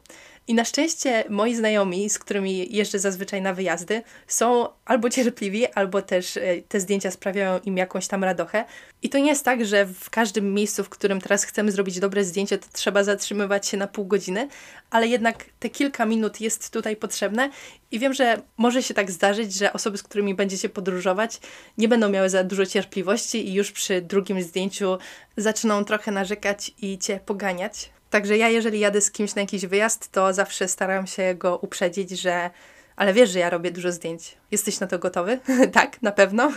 I 0.48 0.54
na 0.54 0.64
szczęście 0.64 1.24
moi 1.28 1.54
znajomi, 1.54 2.10
z 2.10 2.18
którymi 2.18 2.76
jeżdżę 2.76 2.98
zazwyczaj 2.98 3.42
na 3.42 3.54
wyjazdy, 3.54 4.02
są 4.26 4.68
albo 4.84 5.10
cierpliwi, 5.10 5.66
albo 5.66 6.02
też 6.02 6.36
e, 6.36 6.40
te 6.68 6.80
zdjęcia 6.80 7.10
sprawiają 7.10 7.60
im 7.64 7.76
jakąś 7.76 8.08
tam 8.08 8.24
radochę. 8.24 8.64
I 9.02 9.08
to 9.08 9.18
nie 9.18 9.28
jest 9.28 9.44
tak, 9.44 9.64
że 9.64 9.86
w 9.86 10.10
każdym 10.10 10.54
miejscu, 10.54 10.84
w 10.84 10.88
którym 10.88 11.20
teraz 11.20 11.44
chcemy 11.44 11.72
zrobić 11.72 12.00
dobre 12.00 12.24
zdjęcie, 12.24 12.58
to 12.58 12.66
trzeba 12.72 13.04
zatrzymywać 13.04 13.66
się 13.66 13.76
na 13.76 13.86
pół 13.86 14.04
godziny, 14.04 14.48
ale 14.90 15.06
jednak 15.06 15.44
te 15.58 15.68
kilka 15.68 16.06
minut 16.06 16.40
jest 16.40 16.70
tutaj 16.70 16.96
potrzebne 16.96 17.50
i 17.90 17.98
wiem, 17.98 18.14
że 18.14 18.42
może 18.56 18.82
się 18.82 18.94
tak 18.94 19.10
zdarzyć, 19.10 19.54
że 19.54 19.72
osoby, 19.72 19.98
z 19.98 20.02
którymi 20.02 20.34
będziecie 20.34 20.68
podróżować, 20.68 21.40
nie 21.78 21.88
będą 21.88 22.08
miały 22.08 22.30
za 22.30 22.44
dużo 22.44 22.66
cierpliwości 22.66 23.48
i 23.48 23.54
już 23.54 23.72
przy 23.72 24.02
drugim 24.02 24.42
zdjęciu 24.42 24.98
zaczną 25.36 25.84
trochę 25.84 26.12
narzekać 26.12 26.72
i 26.82 26.98
cię 26.98 27.20
poganiać. 27.26 27.90
Także 28.10 28.36
ja, 28.36 28.48
jeżeli 28.48 28.80
jadę 28.80 29.00
z 29.00 29.10
kimś 29.10 29.34
na 29.34 29.42
jakiś 29.42 29.66
wyjazd, 29.66 30.12
to 30.12 30.32
zawsze 30.32 30.68
staram 30.68 31.06
się 31.06 31.34
go 31.34 31.56
uprzedzić, 31.56 32.10
że 32.10 32.50
ale 32.98 33.12
wiesz, 33.12 33.30
że 33.30 33.38
ja 33.38 33.50
robię 33.50 33.70
dużo 33.70 33.92
zdjęć. 33.92 34.36
Jesteś 34.50 34.80
na 34.80 34.86
to 34.86 34.98
gotowy? 34.98 35.40
tak, 35.72 36.02
na 36.02 36.12
pewno. 36.12 36.52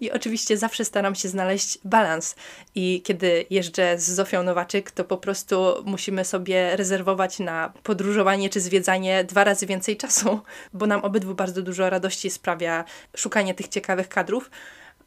I 0.00 0.10
oczywiście 0.10 0.56
zawsze 0.56 0.84
staram 0.84 1.14
się 1.14 1.28
znaleźć 1.28 1.78
balans. 1.84 2.34
I 2.74 3.02
kiedy 3.04 3.46
jeżdżę 3.50 3.98
z 3.98 4.10
Zofią 4.10 4.42
Nowaczyk, 4.42 4.90
to 4.90 5.04
po 5.04 5.16
prostu 5.16 5.74
musimy 5.84 6.24
sobie 6.24 6.76
rezerwować 6.76 7.38
na 7.38 7.72
podróżowanie 7.82 8.50
czy 8.50 8.60
zwiedzanie 8.60 9.24
dwa 9.24 9.44
razy 9.44 9.66
więcej 9.66 9.96
czasu, 9.96 10.40
bo 10.72 10.86
nam 10.86 11.04
obydwu 11.04 11.34
bardzo 11.34 11.62
dużo 11.62 11.90
radości 11.90 12.30
sprawia 12.30 12.84
szukanie 13.16 13.54
tych 13.54 13.68
ciekawych 13.68 14.08
kadrów. 14.08 14.50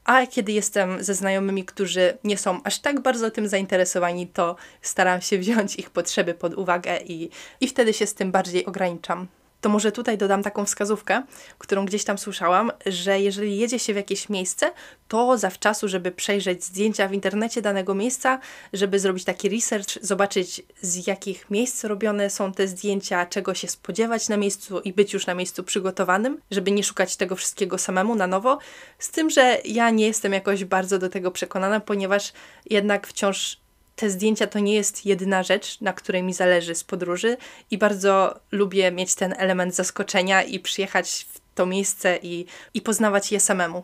A 0.05 0.27
kiedy 0.27 0.51
jestem 0.51 1.03
ze 1.03 1.13
znajomymi, 1.13 1.65
którzy 1.65 2.17
nie 2.23 2.37
są 2.37 2.63
aż 2.63 2.79
tak 2.79 2.99
bardzo 2.99 3.31
tym 3.31 3.47
zainteresowani, 3.47 4.27
to 4.27 4.55
staram 4.81 5.21
się 5.21 5.37
wziąć 5.37 5.75
ich 5.75 5.89
potrzeby 5.89 6.33
pod 6.33 6.53
uwagę 6.53 6.99
i, 7.01 7.29
i 7.61 7.67
wtedy 7.67 7.93
się 7.93 8.05
z 8.05 8.13
tym 8.13 8.31
bardziej 8.31 8.65
ograniczam 8.65 9.27
to 9.63 9.69
może 9.69 9.91
tutaj 9.91 10.17
dodam 10.17 10.43
taką 10.43 10.65
wskazówkę, 10.65 11.23
którą 11.57 11.85
gdzieś 11.85 12.03
tam 12.03 12.17
słyszałam, 12.17 12.71
że 12.85 13.19
jeżeli 13.19 13.57
jedzie 13.57 13.79
się 13.79 13.93
w 13.93 13.95
jakieś 13.95 14.29
miejsce, 14.29 14.71
to 15.07 15.37
zawczasu, 15.37 15.87
żeby 15.87 16.11
przejrzeć 16.11 16.63
zdjęcia 16.63 17.07
w 17.07 17.13
internecie 17.13 17.61
danego 17.61 17.95
miejsca, 17.95 18.39
żeby 18.73 18.99
zrobić 18.99 19.23
taki 19.23 19.49
research, 19.49 19.97
zobaczyć 20.01 20.61
z 20.81 21.07
jakich 21.07 21.49
miejsc 21.51 21.83
robione 21.83 22.29
są 22.29 22.53
te 22.53 22.67
zdjęcia, 22.67 23.25
czego 23.25 23.53
się 23.53 23.67
spodziewać 23.67 24.29
na 24.29 24.37
miejscu 24.37 24.79
i 24.79 24.93
być 24.93 25.13
już 25.13 25.27
na 25.27 25.33
miejscu 25.33 25.63
przygotowanym, 25.63 26.41
żeby 26.51 26.71
nie 26.71 26.83
szukać 26.83 27.15
tego 27.15 27.35
wszystkiego 27.35 27.77
samemu 27.77 28.15
na 28.15 28.27
nowo. 28.27 28.57
Z 28.99 29.11
tym, 29.11 29.29
że 29.29 29.57
ja 29.65 29.89
nie 29.89 30.07
jestem 30.07 30.33
jakoś 30.33 30.65
bardzo 30.65 30.99
do 30.99 31.09
tego 31.09 31.31
przekonana, 31.31 31.79
ponieważ 31.79 32.33
jednak 32.69 33.07
wciąż 33.07 33.62
te 33.95 34.09
zdjęcia 34.09 34.47
to 34.47 34.59
nie 34.59 34.73
jest 34.73 35.05
jedyna 35.05 35.43
rzecz, 35.43 35.81
na 35.81 35.93
której 35.93 36.23
mi 36.23 36.33
zależy 36.33 36.75
z 36.75 36.83
podróży 36.83 37.37
i 37.71 37.77
bardzo 37.77 38.39
lubię 38.51 38.91
mieć 38.91 39.15
ten 39.15 39.33
element 39.37 39.75
zaskoczenia 39.75 40.43
i 40.43 40.59
przyjechać 40.59 41.27
w 41.33 41.55
to 41.55 41.65
miejsce 41.65 42.19
i, 42.21 42.45
i 42.73 42.81
poznawać 42.81 43.31
je 43.31 43.39
samemu. 43.39 43.83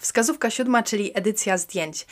Wskazówka 0.00 0.50
siódma, 0.50 0.82
czyli 0.82 1.10
edycja 1.14 1.58
zdjęć. 1.58 2.06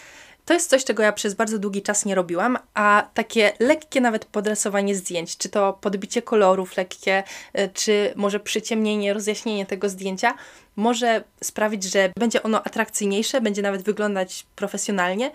To 0.47 0.55
jest 0.55 0.71
coś, 0.71 0.85
czego 0.85 1.03
ja 1.03 1.13
przez 1.13 1.35
bardzo 1.35 1.59
długi 1.59 1.83
czas 1.83 2.05
nie 2.05 2.15
robiłam, 2.15 2.59
a 2.75 3.09
takie 3.15 3.53
lekkie 3.61 4.01
nawet 4.01 4.25
podrysowanie 4.25 4.95
zdjęć, 4.95 5.37
czy 5.37 5.49
to 5.49 5.73
podbicie 5.73 6.23
kolorów 6.23 6.77
lekkie, 6.77 7.23
e, 7.53 7.69
czy 7.69 8.13
może 8.17 8.41
przyciemnienie, 8.41 9.13
rozjaśnienie 9.13 9.67
tego 9.67 9.89
zdjęcia, 9.89 10.35
może 10.77 11.25
sprawić, 11.43 11.85
że 11.85 12.13
będzie 12.19 12.43
ono 12.43 12.63
atrakcyjniejsze, 12.65 13.41
będzie 13.41 13.63
nawet 13.63 13.83
wyglądać 13.83 14.47
profesjonalnie. 14.57 15.31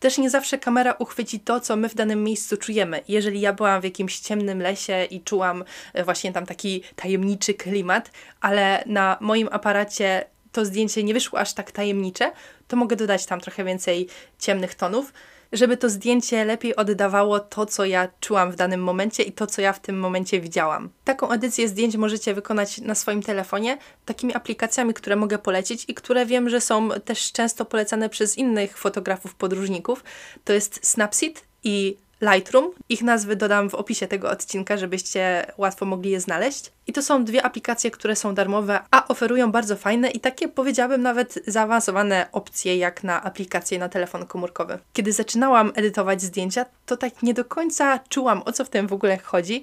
Też 0.00 0.18
nie 0.18 0.30
zawsze 0.30 0.58
kamera 0.58 0.92
uchwyci 0.92 1.40
to, 1.40 1.60
co 1.60 1.76
my 1.76 1.88
w 1.88 1.94
danym 1.94 2.24
miejscu 2.24 2.56
czujemy. 2.56 3.00
Jeżeli 3.08 3.40
ja 3.40 3.52
byłam 3.52 3.80
w 3.80 3.84
jakimś 3.84 4.18
ciemnym 4.18 4.62
lesie 4.62 5.04
i 5.04 5.20
czułam 5.20 5.64
e, 5.94 6.04
właśnie 6.04 6.32
tam 6.32 6.46
taki 6.46 6.82
tajemniczy 6.96 7.54
klimat, 7.54 8.10
ale 8.40 8.82
na 8.86 9.16
moim 9.20 9.48
aparacie 9.52 10.24
to 10.56 10.64
zdjęcie 10.64 11.02
nie 11.04 11.14
wyszło 11.14 11.38
aż 11.38 11.52
tak 11.52 11.72
tajemnicze, 11.72 12.32
to 12.68 12.76
mogę 12.76 12.96
dodać 12.96 13.26
tam 13.26 13.40
trochę 13.40 13.64
więcej 13.64 14.08
ciemnych 14.38 14.74
tonów, 14.74 15.12
żeby 15.52 15.76
to 15.76 15.90
zdjęcie 15.90 16.44
lepiej 16.44 16.76
oddawało 16.76 17.40
to, 17.40 17.66
co 17.66 17.84
ja 17.84 18.08
czułam 18.20 18.52
w 18.52 18.56
danym 18.56 18.82
momencie 18.82 19.22
i 19.22 19.32
to, 19.32 19.46
co 19.46 19.62
ja 19.62 19.72
w 19.72 19.80
tym 19.80 19.98
momencie 19.98 20.40
widziałam. 20.40 20.88
Taką 21.04 21.30
edycję 21.30 21.68
zdjęć 21.68 21.96
możecie 21.96 22.34
wykonać 22.34 22.78
na 22.78 22.94
swoim 22.94 23.22
telefonie 23.22 23.78
takimi 24.04 24.34
aplikacjami, 24.34 24.94
które 24.94 25.16
mogę 25.16 25.38
polecić 25.38 25.84
i 25.88 25.94
które 25.94 26.26
wiem, 26.26 26.48
że 26.48 26.60
są 26.60 26.88
też 27.04 27.32
często 27.32 27.64
polecane 27.64 28.08
przez 28.08 28.38
innych 28.38 28.78
fotografów, 28.78 29.34
podróżników. 29.34 30.04
To 30.44 30.52
jest 30.52 30.86
Snapseed 30.86 31.44
i 31.64 31.96
Lightroom. 32.20 32.70
Ich 32.88 33.02
nazwy 33.02 33.36
dodam 33.36 33.70
w 33.70 33.74
opisie 33.74 34.08
tego 34.08 34.30
odcinka, 34.30 34.76
żebyście 34.76 35.46
łatwo 35.58 35.86
mogli 35.86 36.10
je 36.10 36.20
znaleźć. 36.20 36.72
I 36.86 36.92
to 36.92 37.02
są 37.02 37.24
dwie 37.24 37.42
aplikacje, 37.42 37.90
które 37.90 38.16
są 38.16 38.34
darmowe, 38.34 38.80
a 38.90 39.08
oferują 39.08 39.52
bardzo 39.52 39.76
fajne 39.76 40.10
i 40.10 40.20
takie 40.20 40.48
powiedziałabym 40.48 41.02
nawet 41.02 41.38
zaawansowane 41.46 42.26
opcje 42.32 42.76
jak 42.76 43.04
na 43.04 43.22
aplikacje 43.22 43.78
na 43.78 43.88
telefon 43.88 44.26
komórkowy. 44.26 44.78
Kiedy 44.92 45.12
zaczynałam 45.12 45.72
edytować 45.74 46.22
zdjęcia, 46.22 46.66
to 46.86 46.96
tak 46.96 47.22
nie 47.22 47.34
do 47.34 47.44
końca 47.44 48.00
czułam 48.08 48.42
o 48.44 48.52
co 48.52 48.64
w 48.64 48.68
tym 48.68 48.86
w 48.86 48.92
ogóle 48.92 49.18
chodzi 49.18 49.62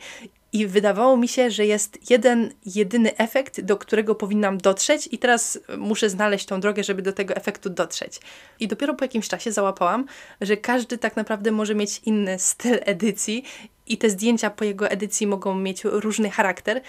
i 0.53 0.67
wydawało 0.67 1.17
mi 1.17 1.27
się, 1.27 1.51
że 1.51 1.65
jest 1.65 2.09
jeden, 2.11 2.53
jedyny 2.65 3.17
efekt, 3.17 3.61
do 3.61 3.77
którego 3.77 4.15
powinnam 4.15 4.57
dotrzeć, 4.57 5.09
i 5.11 5.17
teraz 5.17 5.59
muszę 5.77 6.09
znaleźć 6.09 6.45
tą 6.45 6.59
drogę, 6.59 6.83
żeby 6.83 7.01
do 7.01 7.13
tego 7.13 7.35
efektu 7.35 7.69
dotrzeć. 7.69 8.19
I 8.59 8.67
dopiero 8.67 8.93
po 8.93 9.05
jakimś 9.05 9.27
czasie 9.27 9.51
załapałam, 9.51 10.05
że 10.41 10.57
każdy 10.57 10.97
tak 10.97 11.15
naprawdę 11.15 11.51
może 11.51 11.75
mieć 11.75 12.01
inny 12.05 12.39
styl 12.39 12.79
edycji, 12.81 13.43
i 13.87 13.97
te 13.97 14.09
zdjęcia 14.09 14.49
po 14.49 14.65
jego 14.65 14.89
edycji 14.89 15.27
mogą 15.27 15.55
mieć 15.55 15.83
różny 15.83 16.29
charakter. 16.29 16.81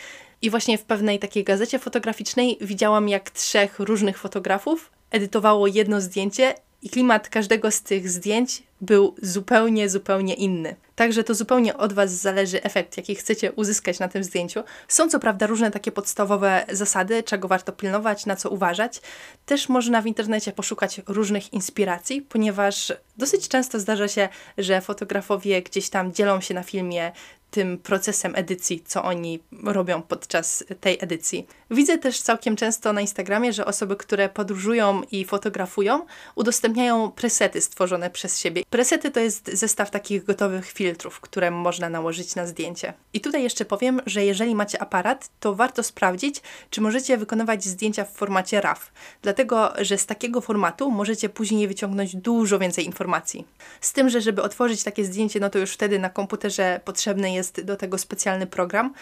I 0.42 0.50
właśnie 0.50 0.79
w 0.79 0.85
pewnej 0.85 1.18
takiej 1.18 1.44
gazecie 1.44 1.79
fotograficznej 1.79 2.59
widziałam, 2.61 3.09
jak 3.09 3.31
trzech 3.31 3.79
różnych 3.79 4.18
fotografów 4.18 4.90
edytowało 5.11 5.66
jedno 5.66 6.00
zdjęcie 6.00 6.55
i 6.85 6.90
klimat 6.90 7.29
każdego 7.29 7.70
z 7.70 7.83
tych 7.83 8.11
zdjęć 8.11 8.62
był 8.81 9.14
zupełnie, 9.23 9.88
zupełnie 9.88 10.35
inny. 10.35 10.77
Także 10.94 11.25
to 11.25 11.35
zupełnie 11.35 11.77
od 11.77 11.92
Was 11.92 12.12
zależy 12.12 12.62
efekt, 12.62 12.97
jaki 12.97 13.14
chcecie 13.14 13.53
uzyskać 13.53 13.99
na 13.99 14.09
tym 14.09 14.25
zdjęciu. 14.25 14.62
Są 14.88 15.09
co 15.09 15.18
prawda 15.20 15.47
różne 15.47 15.70
takie 15.70 15.92
podstawowe 15.92 16.64
zasady, 16.73 17.23
czego 17.23 17.49
warto 17.49 17.73
pilnować, 17.73 18.27
na 18.27 18.37
co 18.37 18.51
uważać. 18.51 19.01
Też 19.47 19.68
można 19.68 20.03
w 20.03 20.07
internecie 20.07 20.53
poszukać 20.53 21.01
różnych 21.07 21.53
inspiracji, 21.53 22.23
ponieważ 22.23 22.92
dosyć 23.16 23.49
często 23.49 23.81
zdarza 23.81 24.09
się, 24.09 24.29
że 24.59 24.81
fotografowie 24.81 25.62
gdzieś 25.62 25.90
tam 25.90 26.12
dzielą 26.12 26.40
się 26.40 26.55
na 26.55 26.62
filmie 26.62 27.12
tym 27.55 27.79
procesem 27.79 28.33
edycji, 28.37 28.83
co 28.87 29.05
oni 29.05 29.40
robią 29.64 30.03
podczas 30.03 30.64
tej 30.81 30.99
edycji. 31.01 31.47
Widzę 31.70 31.98
też 31.98 32.20
całkiem 32.20 32.57
często 32.57 32.92
na 32.92 33.00
Instagramie, 33.00 33.53
że 33.53 33.64
osoby, 33.64 33.96
które 33.96 34.29
podróżują 34.29 35.03
i 35.11 35.24
fotografują, 35.24 36.07
udostępniają 36.35 37.11
presety 37.11 37.61
stworzone 37.61 38.11
przez 38.11 38.40
siebie. 38.40 38.62
Presety 38.70 39.11
to 39.11 39.20
jest 39.20 39.50
zestaw 39.53 39.90
takich 39.90 40.24
gotowych 40.24 40.70
filtrów, 40.72 41.20
które 41.20 41.50
można 41.50 41.88
nałożyć 41.88 42.35
na 42.35 42.46
zdjęcie. 42.46 42.92
I 43.12 43.20
tutaj 43.20 43.42
jeszcze 43.42 43.64
powiem, 43.64 44.00
że 44.07 44.24
jeżeli 44.24 44.55
macie 44.55 44.83
aparat, 44.83 45.29
to 45.40 45.55
warto 45.55 45.83
sprawdzić, 45.83 46.42
czy 46.70 46.81
możecie 46.81 47.16
wykonywać 47.16 47.64
zdjęcia 47.64 48.05
w 48.05 48.12
formacie 48.12 48.61
RAW, 48.61 48.92
dlatego 49.22 49.72
że 49.79 49.98
z 49.98 50.07
takiego 50.07 50.40
formatu 50.40 50.90
możecie 50.90 51.29
później 51.29 51.68
wyciągnąć 51.68 52.16
dużo 52.16 52.59
więcej 52.59 52.87
informacji. 52.87 53.46
Z 53.81 53.92
tym, 53.92 54.09
że 54.11 54.20
żeby 54.20 54.42
otworzyć 54.42 54.85
takie 54.85 55.05
zdjęcie, 55.05 55.40
no 55.40 55.50
to 55.50 55.59
już 55.59 55.72
wtedy 55.72 55.98
na 55.98 56.11
komputerze 56.11 56.81
potrzebny 56.85 57.33
jest 57.33 57.61
do 57.61 57.77
tego 57.77 57.98
specjalny 57.98 58.46
program 58.46 58.94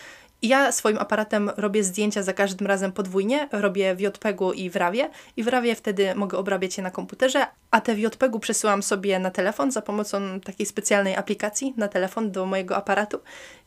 ja 0.42 0.72
swoim 0.72 0.98
aparatem 0.98 1.50
robię 1.56 1.84
zdjęcia 1.84 2.22
za 2.22 2.32
każdym 2.32 2.66
razem 2.66 2.92
podwójnie, 2.92 3.48
robię 3.52 3.94
w 3.94 4.00
JPEG-u 4.00 4.52
i 4.52 4.70
w 4.70 4.76
RAWie 4.76 5.10
i 5.36 5.42
w 5.42 5.48
RAWie 5.48 5.74
wtedy 5.74 6.14
mogę 6.14 6.38
obrabiać 6.38 6.76
je 6.76 6.82
na 6.82 6.90
komputerze, 6.90 7.46
a 7.70 7.80
te 7.80 7.94
w 7.94 7.98
JPEG-u 7.98 8.40
przesyłam 8.40 8.82
sobie 8.82 9.18
na 9.18 9.30
telefon 9.30 9.70
za 9.70 9.82
pomocą 9.82 10.40
takiej 10.40 10.66
specjalnej 10.66 11.16
aplikacji 11.16 11.74
na 11.76 11.88
telefon 11.88 12.30
do 12.30 12.46
mojego 12.46 12.76
aparatu. 12.76 13.18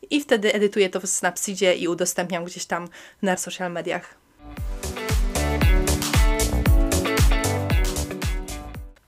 I 0.10 0.22
wtedy 0.22 0.54
edytuję 0.54 0.90
to 0.90 1.00
w 1.00 1.08
Snapseedzie 1.08 1.76
i 1.76 1.88
udostępniam 1.88 2.46
gdzieś 2.46 2.66
tam 2.66 2.88
na 3.22 3.38
social 3.38 3.72
mediach. 3.72 4.16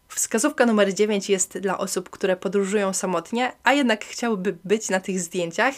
Wskazówka 0.07 0.65
numer 0.65 0.93
9 0.93 1.29
jest 1.29 1.57
dla 1.57 1.77
osób, 1.77 2.09
które 2.09 2.35
podróżują 2.35 2.93
samotnie, 2.93 3.51
a 3.63 3.73
jednak 3.73 4.05
chciałyby 4.05 4.57
być 4.65 4.89
na 4.89 4.99
tych 4.99 5.19
zdjęciach 5.19 5.73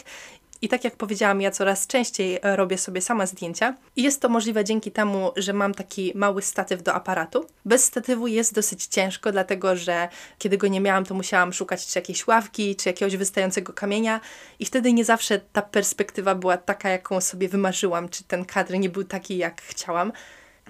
i 0.62 0.68
tak 0.68 0.84
jak 0.84 0.96
powiedziałam, 0.96 1.40
ja 1.40 1.50
coraz 1.50 1.86
częściej 1.86 2.38
e, 2.42 2.56
robię 2.56 2.78
sobie 2.78 3.00
sama 3.00 3.26
zdjęcia. 3.26 3.74
I 3.96 4.02
jest 4.02 4.20
to 4.20 4.28
możliwe 4.28 4.64
dzięki 4.64 4.90
temu, 4.92 5.32
że 5.36 5.52
mam 5.52 5.74
taki 5.74 6.12
mały 6.14 6.42
statyw 6.42 6.82
do 6.82 6.94
aparatu. 6.94 7.46
Bez 7.64 7.84
statywu 7.84 8.26
jest 8.26 8.54
dosyć 8.54 8.86
ciężko, 8.86 9.32
dlatego 9.32 9.76
że 9.76 10.08
kiedy 10.38 10.58
go 10.58 10.68
nie 10.68 10.80
miałam, 10.80 11.04
to 11.04 11.14
musiałam 11.14 11.52
szukać 11.52 11.86
czy 11.86 11.98
jakiejś 11.98 12.26
ławki, 12.26 12.76
czy 12.76 12.88
jakiegoś 12.88 13.16
wystającego 13.16 13.72
kamienia. 13.72 14.20
I 14.58 14.64
wtedy 14.64 14.92
nie 14.92 15.04
zawsze 15.04 15.40
ta 15.52 15.62
perspektywa 15.62 16.34
była 16.34 16.56
taka, 16.56 16.88
jaką 16.88 17.20
sobie 17.20 17.48
wymarzyłam, 17.48 18.08
czy 18.08 18.24
ten 18.24 18.44
kadr 18.44 18.74
nie 18.78 18.90
był 18.90 19.04
taki, 19.04 19.36
jak 19.36 19.62
chciałam. 19.62 20.12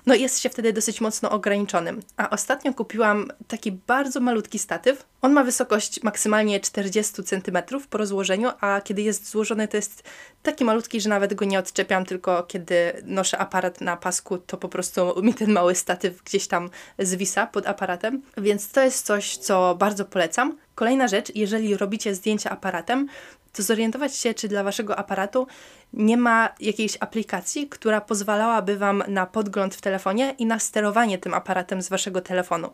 No 0.06 0.14
jest 0.14 0.40
się 0.40 0.48
wtedy 0.48 0.72
dosyć 0.72 1.00
mocno 1.00 1.30
ograniczonym. 1.30 2.00
A 2.16 2.30
ostatnio 2.30 2.74
kupiłam 2.74 3.28
taki 3.48 3.72
bardzo 3.72 4.20
malutki 4.20 4.58
statyw. 4.58 5.04
On 5.22 5.32
ma 5.32 5.44
wysokość 5.44 6.02
maksymalnie 6.02 6.60
40 6.60 7.24
cm 7.24 7.58
po 7.90 7.98
rozłożeniu, 7.98 8.50
a 8.60 8.80
kiedy 8.80 9.02
jest 9.02 9.30
złożony 9.30 9.68
to 9.68 9.76
jest 9.76 10.02
taki 10.42 10.64
malutki, 10.64 11.00
że 11.00 11.08
nawet 11.08 11.34
go 11.34 11.44
nie 11.44 11.58
odczepiam, 11.58 12.04
tylko 12.04 12.42
kiedy 12.42 12.92
noszę 13.04 13.38
aparat 13.38 13.80
na 13.80 13.96
pasku, 13.96 14.38
to 14.38 14.56
po 14.56 14.68
prostu 14.68 15.22
mi 15.22 15.34
ten 15.34 15.52
mały 15.52 15.74
statyw 15.74 16.22
gdzieś 16.22 16.46
tam 16.46 16.70
zwisa 16.98 17.46
pod 17.46 17.66
aparatem. 17.66 18.22
Więc 18.36 18.70
to 18.70 18.82
jest 18.82 19.06
coś, 19.06 19.36
co 19.36 19.74
bardzo 19.78 20.04
polecam. 20.04 20.56
Kolejna 20.80 21.08
rzecz, 21.08 21.32
jeżeli 21.34 21.76
robicie 21.76 22.14
zdjęcia 22.14 22.50
aparatem, 22.50 23.08
to 23.52 23.62
zorientować 23.62 24.16
się, 24.16 24.34
czy 24.34 24.48
dla 24.48 24.64
waszego 24.64 24.98
aparatu 24.98 25.46
nie 25.92 26.16
ma 26.16 26.48
jakiejś 26.60 26.96
aplikacji, 27.00 27.68
która 27.68 28.00
pozwalałaby 28.00 28.76
wam 28.76 29.02
na 29.08 29.26
podgląd 29.26 29.74
w 29.74 29.80
telefonie 29.80 30.34
i 30.38 30.46
na 30.46 30.58
sterowanie 30.58 31.18
tym 31.18 31.34
aparatem 31.34 31.82
z 31.82 31.88
waszego 31.88 32.20
telefonu. 32.20 32.70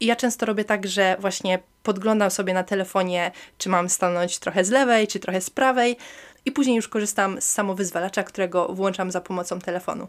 I 0.00 0.06
ja 0.06 0.16
często 0.16 0.46
robię 0.46 0.64
tak, 0.64 0.86
że 0.86 1.16
właśnie 1.18 1.58
podglądam 1.82 2.30
sobie 2.30 2.54
na 2.54 2.64
telefonie, 2.64 3.30
czy 3.58 3.68
mam 3.68 3.88
stanąć 3.88 4.38
trochę 4.38 4.64
z 4.64 4.70
lewej, 4.70 5.06
czy 5.08 5.18
trochę 5.18 5.40
z 5.40 5.50
prawej, 5.50 5.96
i 6.44 6.52
później 6.52 6.76
już 6.76 6.88
korzystam 6.88 7.40
z 7.40 7.44
samowyzwalacza, 7.44 8.22
którego 8.22 8.68
włączam 8.68 9.10
za 9.10 9.20
pomocą 9.20 9.58
telefonu. 9.58 10.08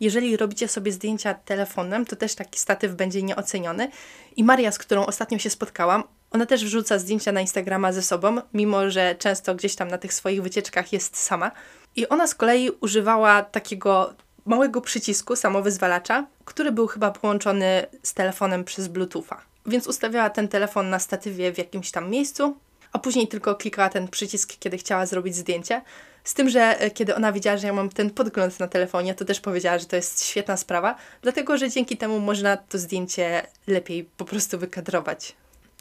Jeżeli 0.00 0.36
robicie 0.36 0.68
sobie 0.68 0.92
zdjęcia 0.92 1.34
telefonem, 1.34 2.06
to 2.06 2.16
też 2.16 2.34
taki 2.34 2.58
statyw 2.58 2.94
będzie 2.94 3.22
nieoceniony. 3.22 3.90
I 4.36 4.44
Maria, 4.44 4.72
z 4.72 4.78
którą 4.78 5.06
ostatnio 5.06 5.38
się 5.38 5.50
spotkałam, 5.50 6.04
ona 6.32 6.46
też 6.46 6.64
wrzuca 6.64 6.98
zdjęcia 6.98 7.32
na 7.32 7.40
Instagrama 7.40 7.92
ze 7.92 8.02
sobą, 8.02 8.36
mimo 8.54 8.90
że 8.90 9.14
często 9.14 9.54
gdzieś 9.54 9.76
tam 9.76 9.88
na 9.88 9.98
tych 9.98 10.14
swoich 10.14 10.42
wycieczkach 10.42 10.92
jest 10.92 11.16
sama. 11.16 11.50
I 11.96 12.08
ona 12.08 12.26
z 12.26 12.34
kolei 12.34 12.70
używała 12.70 13.42
takiego 13.42 14.14
małego 14.46 14.80
przycisku 14.80 15.36
samowyzwalacza, 15.36 16.26
który 16.44 16.72
był 16.72 16.86
chyba 16.86 17.10
połączony 17.10 17.86
z 18.02 18.14
telefonem 18.14 18.64
przez 18.64 18.88
Bluetootha. 18.88 19.40
Więc 19.66 19.86
ustawiała 19.86 20.30
ten 20.30 20.48
telefon 20.48 20.90
na 20.90 20.98
statywie 20.98 21.52
w 21.52 21.58
jakimś 21.58 21.90
tam 21.90 22.10
miejscu, 22.10 22.56
a 22.92 22.98
później 22.98 23.28
tylko 23.28 23.54
klikała 23.54 23.88
ten 23.88 24.08
przycisk, 24.08 24.54
kiedy 24.58 24.78
chciała 24.78 25.06
zrobić 25.06 25.36
zdjęcie. 25.36 25.82
Z 26.24 26.34
tym, 26.34 26.48
że 26.48 26.80
e, 26.80 26.90
kiedy 26.90 27.14
ona 27.14 27.32
widziała, 27.32 27.56
że 27.56 27.66
ja 27.66 27.72
mam 27.72 27.88
ten 27.88 28.10
podgląd 28.10 28.60
na 28.60 28.68
telefonie, 28.68 29.14
to 29.14 29.24
też 29.24 29.40
powiedziała, 29.40 29.78
że 29.78 29.86
to 29.86 29.96
jest 29.96 30.24
świetna 30.24 30.56
sprawa, 30.56 30.94
dlatego 31.22 31.56
że 31.56 31.70
dzięki 31.70 31.96
temu 31.96 32.20
można 32.20 32.56
to 32.56 32.78
zdjęcie 32.78 33.46
lepiej 33.66 34.04
po 34.04 34.24
prostu 34.24 34.58
wykadrować. 34.58 35.34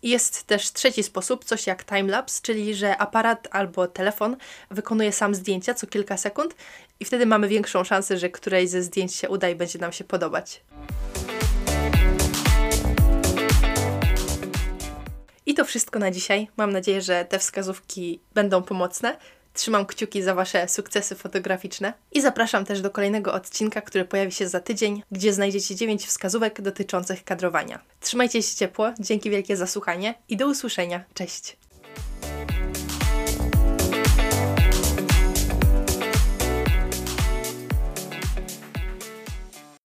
Jest 0.04 0.44
też 0.44 0.72
trzeci 0.72 1.04
sposób, 1.04 1.46
coś 1.46 1.68
jak 1.68 1.84
timelapse, 1.84 2.40
czyli 2.42 2.76
że 2.76 2.98
aparat 2.98 3.48
albo 3.52 3.88
telefon 3.88 4.38
wykonuje 4.72 5.12
sam 5.12 5.36
zdjęcia 5.36 5.74
co 5.74 5.88
kilka 5.88 6.18
sekund 6.18 6.56
i 7.00 7.06
wtedy 7.06 7.26
mamy 7.26 7.48
większą 7.48 7.84
szansę, 7.84 8.18
że 8.18 8.30
któreś 8.30 8.70
ze 8.70 8.84
zdjęć 8.84 9.16
się 9.16 9.30
uda 9.30 9.50
i 9.50 9.56
będzie 9.56 9.80
nam 9.80 9.92
się 9.92 10.04
podobać. 10.04 10.62
I 15.46 15.54
to 15.54 15.66
wszystko 15.66 16.00
na 16.00 16.12
dzisiaj. 16.12 16.48
Mam 16.58 16.72
nadzieję, 16.72 17.02
że 17.02 17.26
te 17.26 17.40
wskazówki 17.40 18.20
będą 18.34 18.64
pomocne. 18.64 19.18
Trzymam 19.54 19.86
kciuki 19.86 20.24
za 20.24 20.36
Wasze 20.36 20.68
sukcesy 20.68 21.16
fotograficzne 21.16 21.94
i 22.12 22.22
zapraszam 22.22 22.66
też 22.66 22.82
do 22.82 22.90
kolejnego 22.90 23.34
odcinka, 23.34 23.82
który 23.82 24.06
pojawi 24.06 24.32
się 24.32 24.48
za 24.48 24.60
tydzień, 24.60 25.04
gdzie 25.12 25.34
znajdziecie 25.34 25.76
9 25.76 26.06
wskazówek 26.06 26.62
dotyczących 26.62 27.24
kadrowania. 27.24 27.80
Trzymajcie 28.00 28.44
się 28.44 28.56
ciepło, 28.56 28.94
dzięki 29.00 29.30
wielkie 29.30 29.58
za 29.58 29.68
słuchanie 29.68 30.14
i 30.30 30.38
do 30.38 30.48
usłyszenia. 30.48 31.04
Cześć! 31.14 31.58